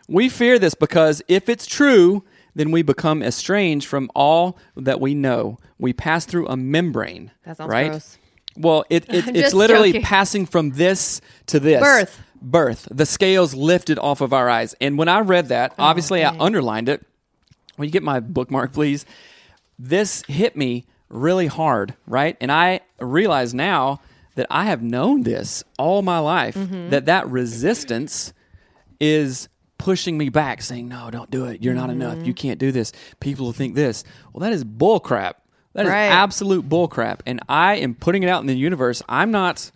[0.08, 2.24] We fear this because if it's true,
[2.54, 5.60] then we become estranged from all that we know.
[5.80, 7.32] We pass through a membrane.
[7.46, 7.90] That sounds right?
[7.90, 8.18] gross.
[8.56, 10.04] Well, it, it, it's literally joking.
[10.04, 11.82] passing from this to this.
[11.82, 12.22] Birth.
[12.42, 12.88] Birth.
[12.92, 14.76] The scales lifted off of our eyes.
[14.80, 17.04] And when I read that, Oh, obviously I underlined it.
[17.78, 19.06] Will you get my bookmark, please?
[19.80, 22.38] This hit me really hard, right?
[22.40, 24.02] And I realize now
[24.36, 26.90] that I have known this all my life Mm-hmm.
[26.92, 28.34] that that resistance
[29.00, 31.62] is pushing me back, saying, "No, don't do it.
[31.64, 32.16] You're not enough.
[32.18, 32.26] Mm-hmm.
[32.26, 32.92] You can't do this.
[33.20, 35.42] People will think this." Well, that is bull crap.
[35.74, 36.06] That is Right.
[36.08, 37.22] absolute bull crap.
[37.26, 39.02] And I am putting it out in the universe.
[39.10, 39.72] I'm not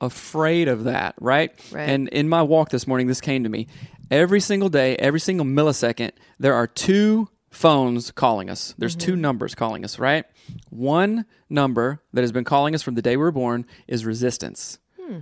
[0.00, 1.52] afraid of that, right?
[1.72, 1.88] Right.
[1.88, 3.66] And in my walk this morning, this came to me.
[4.10, 8.74] Every single day, every single millisecond, there are two phones calling us.
[8.78, 9.20] There's two Mm-hmm.
[9.20, 10.24] numbers calling us, right?
[10.70, 14.78] One number that has been calling us from the day we were born is resistance.
[15.00, 15.20] Hmm.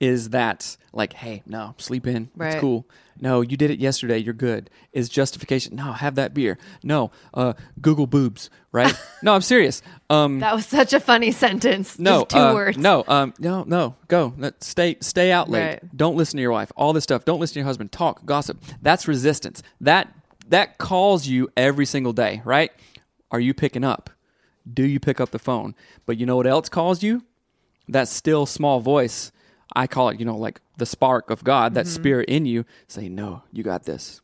[0.00, 2.30] Is that like, hey, no, sleep in.
[2.34, 2.54] Right.
[2.54, 2.86] It's cool.
[3.20, 4.16] No, you did it yesterday.
[4.16, 4.70] You're good.
[4.92, 5.76] Is justification.
[5.76, 6.56] No, have that beer.
[6.82, 8.94] No, uh, Google boobs, right?
[9.22, 9.82] no, I'm serious.
[10.08, 11.98] Um, That was such a funny sentence.
[11.98, 12.78] no, Just two uh, words.
[12.78, 13.94] No, um, no, no.
[14.08, 14.32] Go.
[14.38, 15.66] No, Stay, stay out late.
[15.66, 15.96] Right.
[15.96, 16.72] Don't listen to your wife.
[16.76, 17.26] All this stuff.
[17.26, 17.92] Don't listen to your husband.
[17.92, 18.56] Talk, gossip.
[18.80, 19.62] That's resistance.
[19.82, 20.08] That
[20.48, 22.72] that calls you every single day, right?
[23.30, 24.10] Are you picking up?
[24.72, 25.74] Do you pick up the phone?
[26.06, 27.24] But you know what else calls you?
[27.88, 29.32] That still small voice.
[29.74, 33.08] I call it, you know, like the spark of God, that spirit in you, say,
[33.08, 34.20] "No, you got this.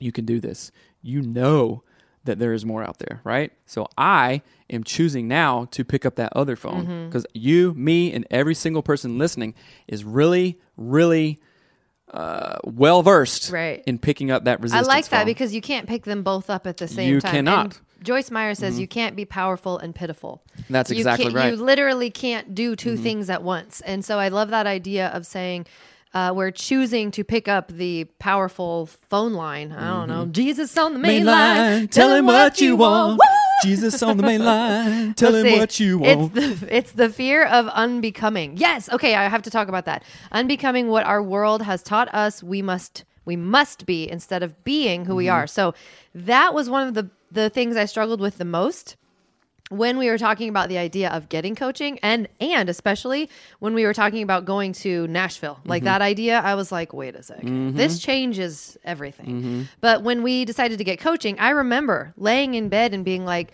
[0.00, 0.72] You can do this.
[1.02, 1.82] You know
[2.24, 3.52] that there is more out there, right?
[3.66, 7.06] So I am choosing now to pick up that other phone Mm-hmm.
[7.06, 9.54] because you, me, and every single person listening
[9.86, 11.38] is really, really
[12.12, 13.82] uh, well versed Right.
[13.86, 14.88] in picking up that resistance.
[14.88, 15.26] I like that phone.
[15.26, 17.30] because you can't pick them both up at the same You time.
[17.34, 17.64] You cannot.
[17.66, 20.42] And Joyce Meyer says you can't be powerful and pitiful.
[20.70, 21.52] That's You exactly right.
[21.52, 21.58] Mm-hmm.
[21.58, 23.80] You literally can't do 2 things at once.
[23.80, 25.66] And so I love that idea of saying
[26.12, 29.72] uh, we're choosing to pick up the powerful phone line.
[29.72, 30.26] I don't know.
[30.26, 31.88] Jesus on the main, line.
[31.88, 33.14] tell him what you want.
[33.18, 33.26] Woo!
[33.64, 35.58] Jesus on the main line, tell Let's him see.
[35.58, 36.36] what you want.
[36.36, 38.58] It's the, it's the fear of unbecoming.
[38.58, 38.88] Yes.
[38.92, 39.14] Okay.
[39.14, 40.04] I have to talk about that.
[40.32, 45.06] Unbecoming what our world has taught us we must we must be instead of being
[45.06, 45.34] who we Mm-hmm.
[45.34, 45.46] are.
[45.46, 45.72] So
[46.14, 48.96] that was one of the the things I struggled with the most
[49.70, 53.30] when we were talking about the idea of getting coaching and and especially
[53.60, 55.58] when we were talking about going to Nashville.
[55.64, 55.86] Like Mm-hmm.
[55.86, 59.26] that idea, I was like, wait a 2nd This changes everything.
[59.26, 59.62] Mm-hmm.
[59.80, 63.52] But when we decided to get coaching, I remember laying in bed and being like,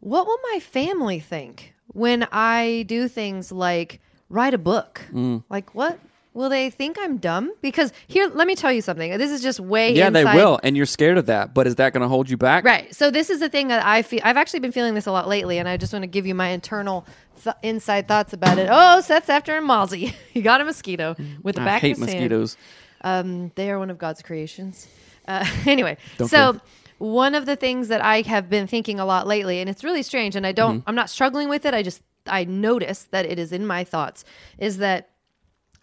[0.00, 5.00] what will my family think when I do things like write a book?
[5.12, 5.44] Mm.
[5.48, 5.98] Like what?
[6.34, 7.52] Will they think I'm dumb?
[7.60, 9.18] Because here, let me tell you something.
[9.18, 11.52] This is just way yeah, they inside- will, and you're scared of that.
[11.52, 12.64] But is that going to hold you back?
[12.64, 12.94] Right.
[12.94, 14.20] So this is the thing that I feel.
[14.24, 16.34] I've actually been feeling this a lot lately, and I just want to give you
[16.34, 17.06] my internal
[17.44, 18.68] th- inside thoughts about it.
[18.72, 20.14] Oh, Seth's after a mozzie.
[20.32, 22.18] he got a mosquito with the I back hate of his hand.
[22.20, 22.56] mosquitoes.
[23.02, 24.88] Um, they are one of God's creations.
[25.28, 26.60] Uh, anyway, Don't so care.
[26.98, 30.02] one of the things that I have been thinking a lot lately, and it's really
[30.02, 30.88] strange, and I don't, Mm-hmm.
[30.88, 31.74] I'm not struggling with it.
[31.74, 34.24] I just, I notice that it is in my thoughts,
[34.58, 35.10] is that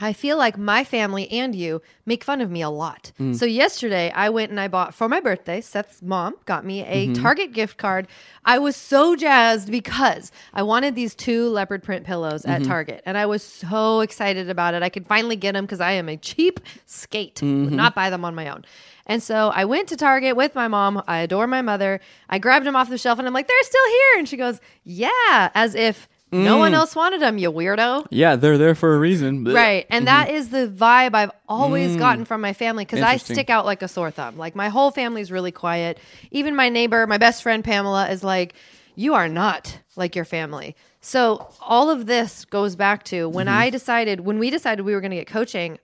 [0.02, 3.12] I feel like my family and you make fun of me a lot.
[3.20, 3.36] Mm.
[3.36, 7.08] So yesterday I went and I bought for my birthday, Seth's mom got me a
[7.08, 7.22] Mm-hmm.
[7.22, 8.08] Target gift card.
[8.45, 12.70] I was so jazzed because I wanted these two leopard print pillows at Mm-hmm.
[12.72, 14.84] Target and I was so excited about it.
[14.84, 17.36] I could finally get them because I am a cheap skate.
[17.36, 17.66] Mm-hmm.
[17.66, 18.66] Would not buy them on my own.
[19.06, 21.02] And so I went to Target with my mom.
[21.08, 22.00] I adore my mother.
[22.30, 24.20] I grabbed them off the shelf and I'm like, they're still here.
[24.20, 26.59] And she goes, yeah, as if no Mm.
[26.59, 28.05] one else wanted them, you weirdo.
[28.11, 29.43] Yeah, they're there for a reason.
[29.45, 29.88] Right.
[29.89, 30.38] And that mm-hmm.
[30.38, 31.99] is the vibe I've always mm.
[31.99, 34.38] gotten from my family because I stick out like a sore thumb.
[34.38, 35.99] Like my whole family's really quiet.
[36.32, 38.53] Even my neighbor, my best friend Pamela, is like,
[38.95, 40.75] You are not like your family.
[41.01, 43.57] So all of this goes back to when mm-hmm.
[43.57, 45.80] I decided, when we decided we were going to get coaching,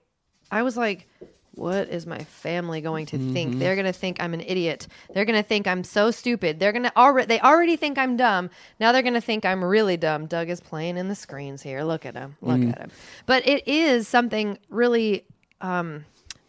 [0.50, 1.08] I was like,
[1.56, 3.32] what is my family going to Mm-hmm.
[3.32, 3.58] think?
[3.58, 4.86] They're going to think I'm an idiot.
[5.12, 6.60] They're going to think I'm so stupid.
[6.60, 8.50] They're going to already they already think I'm dumb.
[8.78, 10.26] Now they're going to think I'm really dumb.
[10.26, 11.82] Doug is playing in the screens here.
[11.82, 12.36] Look at him.
[12.40, 12.72] Look Mm.
[12.72, 12.90] at him.
[13.26, 15.24] But it is something really
[15.60, 16.04] um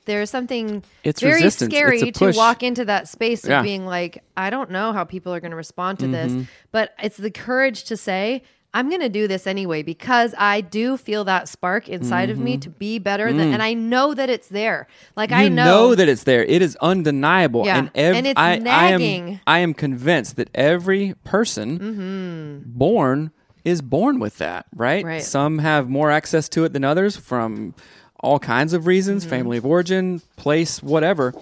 [0.05, 1.73] there's something It's very resistance.
[1.73, 3.61] Scary a to walk into that space of Yeah.
[3.61, 6.37] being like, I don't know how people are going to respond to Mm-hmm.
[6.39, 8.43] this, but it's the courage to say,
[8.73, 12.57] I'm going to do this anyway because I do feel that spark inside of me
[12.59, 14.87] to be better than, and I know that it's there.
[15.15, 15.39] Like Mm-hmm.
[15.39, 15.43] Mm.
[15.43, 16.43] you I know, know that it's there.
[16.43, 17.65] It is undeniable.
[17.65, 17.77] Yeah.
[17.79, 19.23] And, ev- And it's I, I nagging.
[19.23, 19.33] Mm-hmm.
[19.33, 23.31] am I am convinced that every person born
[23.63, 25.03] is born with that, right?
[25.03, 25.23] Right.
[25.23, 27.73] Some have more access to it than others from
[28.19, 29.29] all kinds of reasons, Mm-hmm.
[29.29, 31.33] family of origin, place, whatever.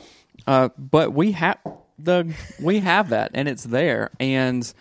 [0.48, 1.58] Uh, but we have
[1.98, 4.10] the we have that and it's there.
[4.20, 4.72] And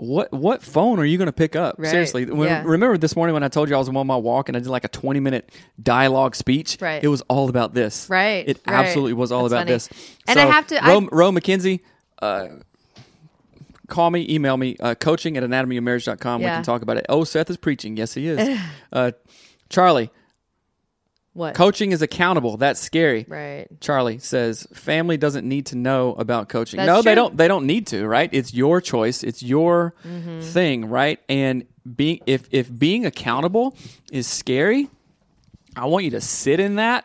[0.00, 1.74] what what phone are you going to pick up?
[1.78, 1.90] Right.
[1.90, 2.62] Seriously, when, Yeah.
[2.64, 4.68] remember this morning when I told you I was on my walk and I did
[4.68, 5.50] like a twenty minute
[5.82, 6.78] dialogue speech?
[6.80, 7.02] Right.
[7.02, 8.08] It was all about this.
[8.08, 8.74] Right, It right.
[8.86, 9.72] absolutely was all That's about funny.
[9.72, 9.88] this.
[10.28, 11.80] And I have to- I- Ro, Ro McKenzie,
[12.22, 12.48] uh,
[13.88, 16.40] call me, email me, uh, coaching at anatomyofmarriage.com.
[16.42, 17.06] We can talk about it.
[17.08, 17.96] Oh, Seth is preaching.
[17.96, 18.58] Yes, he is.
[18.92, 19.12] uh,
[19.70, 20.10] Charlie,
[21.34, 21.54] what?
[21.54, 22.56] coaching is accountable.
[22.56, 23.24] That's scary.
[23.28, 23.66] right.
[23.80, 26.78] Charlie says family doesn't need to know about coaching.
[26.78, 27.36] That's no, they don't.
[27.36, 28.06] They don't need to.
[28.06, 28.28] Right?
[28.32, 29.22] It's your choice.
[29.22, 30.40] It's your Mm-hmm.
[30.40, 30.84] thing.
[30.86, 31.20] Right?
[31.28, 31.64] And
[31.96, 33.76] being if if being accountable
[34.10, 34.88] is scary,
[35.76, 37.04] I want you to sit in that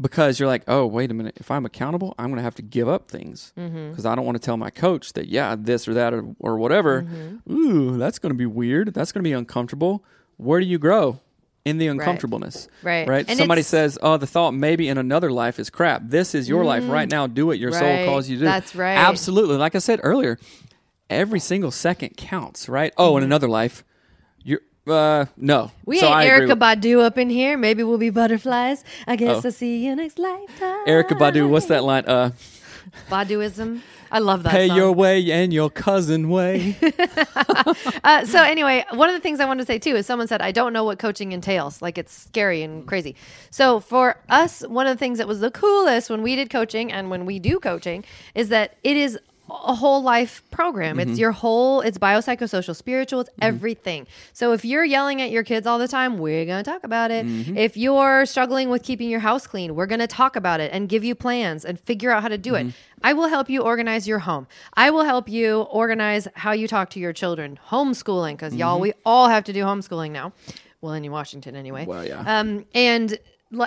[0.00, 1.34] because you're like, oh, wait a minute.
[1.36, 4.06] If I'm accountable, I'm going to have to give up things because Mm-hmm.
[4.08, 7.02] I don't want to tell my coach that yeah, this or that or, or whatever.
[7.02, 7.52] Mm-hmm.
[7.54, 8.92] Ooh, that's going to be weird.
[8.94, 10.04] That's going to be uncomfortable.
[10.36, 11.20] Where do you grow?
[11.64, 13.08] In the uncomfortableness, Right.
[13.08, 13.24] Right.
[13.26, 16.02] And Somebody it's- says, "Oh, the thought maybe in another life is crap.
[16.04, 17.26] This is your life right now.
[17.26, 17.80] Do what your Mm.
[17.80, 17.96] Right.
[18.04, 18.96] soul calls you to do." That's right.
[18.98, 19.56] Absolutely.
[19.56, 20.38] Like I said earlier,
[21.08, 22.68] every single second counts.
[22.68, 22.92] Right.
[22.98, 23.82] Oh, in another life,
[24.44, 25.56] you're uh no.
[25.64, 25.74] Mm-hmm.
[25.86, 27.56] We So ain't Erykah with- Badu up in here.
[27.56, 28.84] Maybe we'll be butterflies.
[29.06, 29.48] I guess Oh.
[29.48, 30.84] I'll see you next lifetime.
[30.86, 31.48] Erykah Badu.
[31.48, 32.04] What's that line?
[32.04, 32.32] Uh,
[33.10, 33.80] Baduizm.
[34.10, 34.76] I love that pay song.
[34.76, 36.76] your way and your cousin way.
[38.04, 40.42] Uh, so anyway, one of the things I wanted to say too is someone said
[40.42, 41.80] I don't know what coaching entails.
[41.80, 43.16] Like it's scary and crazy.
[43.50, 46.92] So for us, one of the things that was the coolest when we did coaching
[46.92, 49.18] and when we do coaching is that it is
[49.50, 50.96] a whole life program.
[50.96, 51.10] Mm-hmm.
[51.10, 51.82] It's your whole.
[51.82, 53.20] It's biopsychosocial, spiritual.
[53.20, 54.06] It's everything.
[54.32, 57.26] So if you're yelling at your kids all the time, we're gonna talk about it.
[57.26, 57.56] Mm-hmm.
[57.56, 61.04] If you're struggling with keeping your house clean, we're gonna talk about it and give
[61.04, 62.68] you plans and figure out how to do Mm-hmm.
[62.68, 62.74] it.
[63.02, 64.46] I will help you organize your home.
[64.74, 67.58] I will help you organize how you talk to your children.
[67.68, 70.32] Homeschooling, because y'all, we all have to do homeschooling now.
[70.80, 71.82] Well, in Washington anyway.
[71.82, 71.90] Mm-hmm.
[71.90, 72.40] Well, yeah.
[72.40, 73.18] Um, and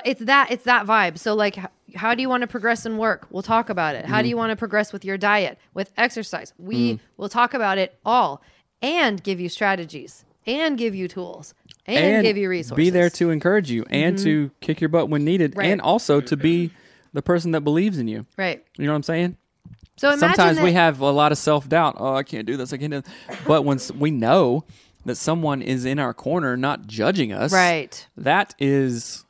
[0.06, 1.18] it's that it's that vibe.
[1.18, 1.58] So like,
[1.96, 3.28] how do you want to progress in work?
[3.30, 4.04] We'll talk about it.
[4.04, 4.14] Mm-hmm.
[4.14, 6.54] How do you want to progress with your diet, with exercise?
[6.58, 7.00] We Mm.
[7.18, 8.42] will talk about it all,
[8.82, 11.54] and give you strategies, and give you tools,
[11.86, 12.72] and, give you resources.
[12.74, 12.78] Mm-hmm.
[12.78, 15.68] Be there to encourage you and to kick your butt when needed, Right.
[15.72, 16.72] and also to be
[17.14, 18.26] the person that believes in you.
[18.38, 18.64] right.
[18.78, 19.38] You know what I'm saying?
[19.96, 21.96] So imagine Sometimes we have a lot of self doubt.
[21.98, 22.72] Oh, I can't do this.
[22.72, 23.02] I can't do.
[23.02, 23.38] This.
[23.48, 24.64] But once we know
[25.06, 28.06] that someone is in our corner, not judging us, right.
[28.18, 29.26] That is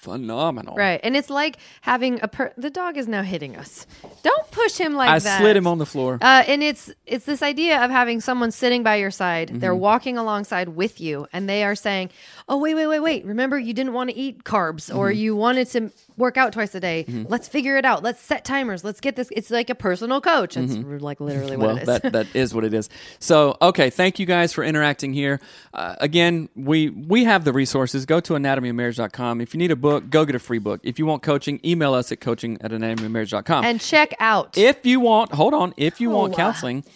[0.00, 0.74] phenomenal.
[0.76, 1.00] Right.
[1.02, 3.86] And it's like having a per- the dog is now hitting us.
[4.22, 5.40] Don't push him like I that.
[5.40, 6.18] slid him on the floor.
[6.20, 9.48] Uh, and it's it's this idea of having someone sitting by your side.
[9.60, 9.80] They're Mm-hmm.
[9.80, 12.10] walking alongside with you, and they are saying,
[12.50, 13.24] "Oh, wait, wait, wait, wait!
[13.24, 14.98] Remember, you didn't want to eat carbs, Mm-hmm.
[14.98, 17.06] or you wanted to work out twice a day.
[17.28, 18.02] Let's figure it out.
[18.02, 18.84] Let's set timers.
[18.84, 19.28] Let's get this.
[19.32, 20.56] It's like a personal coach.
[20.56, 21.86] It's like literally what Mm-hmm.
[21.86, 22.10] well, it is.
[22.10, 22.88] that that is what it is.
[23.20, 25.40] So, okay, thank you guys for interacting here.
[25.72, 28.04] Uh, again, we we have the resources.
[28.04, 29.40] Go to anatomyofmarriage.com.
[29.40, 30.80] If you need a book, go get a free book.
[30.82, 33.64] If you want coaching, email us at coaching at anatomyofmarriage.com.
[33.64, 34.58] and check out.
[34.58, 36.90] if you want, hold on, if you want counseling uh.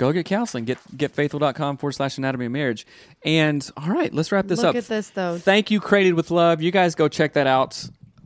[0.00, 0.64] Go get counseling.
[0.64, 2.86] Get getfaithful.com forward slash anatomy of marriage.
[3.22, 4.76] And all right, let's wrap this Look up.
[4.76, 5.38] at this, though.
[5.38, 6.62] Thank you, Created with Love.
[6.62, 7.84] You guys go check that out.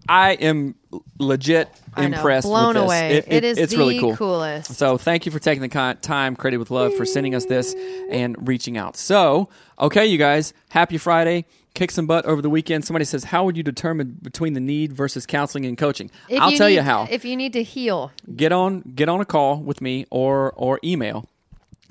[0.08, 0.74] I am
[1.18, 2.46] legit I know, impressed.
[2.46, 2.84] blown with this.
[2.84, 3.16] away.
[3.16, 4.16] It, It is it's the really cool.
[4.16, 4.74] coolest.
[4.74, 7.74] So thank you for taking the time, Created with Love, for sending us this
[8.10, 8.96] and reaching out.
[8.96, 9.48] So,
[9.80, 11.46] okay, you guys, happy Friday.
[11.74, 12.84] Kick some butt over the weekend.
[12.84, 16.08] Somebody says, How would you determine between the need versus counseling and coaching?
[16.28, 19.20] If I'll tell need, you how If you need to heal, get on get on
[19.20, 21.24] a call with me or or email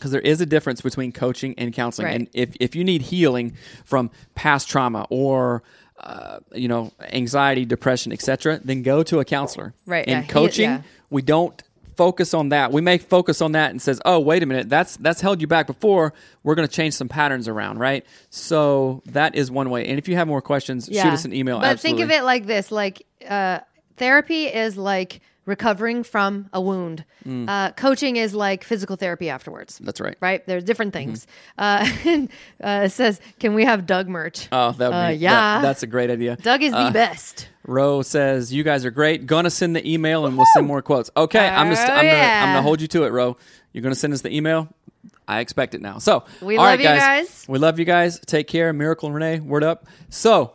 [0.04, 2.08] because there is a difference between coaching and counseling.
[2.08, 2.16] Right.
[2.18, 5.64] and if, if you need healing from past trauma or
[5.98, 9.74] uh, you know anxiety depression etc then go to a counselor.
[9.86, 10.82] Right, in yeah, coaching yeah.
[11.10, 11.64] we don't
[11.96, 12.74] focus on that.
[12.74, 15.48] We may focus on that and says oh wait a minute that's that's held you
[15.48, 16.14] back before.
[16.44, 18.06] We're going to change some patterns around right?
[18.30, 19.86] So that is one way.
[19.88, 22.04] And if you have more questions shoot us an email But absolutely.
[22.04, 23.60] think of it like this: like uh,
[23.96, 27.04] therapy is like recovering from a wound.
[27.26, 29.80] Uh, coaching is like physical therapy afterwards.
[29.80, 29.86] Mm.
[29.86, 30.46] that's right Right?
[30.48, 31.26] There's different things.
[31.58, 32.30] Uh, and,
[32.64, 35.32] uh, it says, "Can we have Doug merch?" oh that would Uh, be, yeah.
[35.32, 37.50] that- that's a great idea Doug is the best.
[37.66, 39.26] Ro says you guys are great.
[39.26, 41.10] Gonna send the email and we'll send more quotes.
[41.16, 43.38] Okay, I'm just Oh, I'm gonna I'm gonna hold you to it, Ro.
[43.72, 44.68] You're gonna send us the email.
[45.28, 46.00] I expect it now.
[46.00, 47.46] So We all love right, you guys.
[47.48, 48.20] We love you guys.
[48.20, 48.74] Take care.
[48.74, 49.88] Miracle Renee, word up.
[50.10, 50.54] So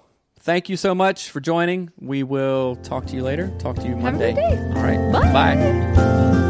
[0.48, 1.90] thank you so much for joining.
[2.00, 3.52] We will talk to you later.
[3.58, 4.32] Talk to you a Monday.
[4.32, 4.56] good day.
[4.74, 5.12] All right.
[5.12, 5.54] Bye.
[5.54, 6.47] Bye.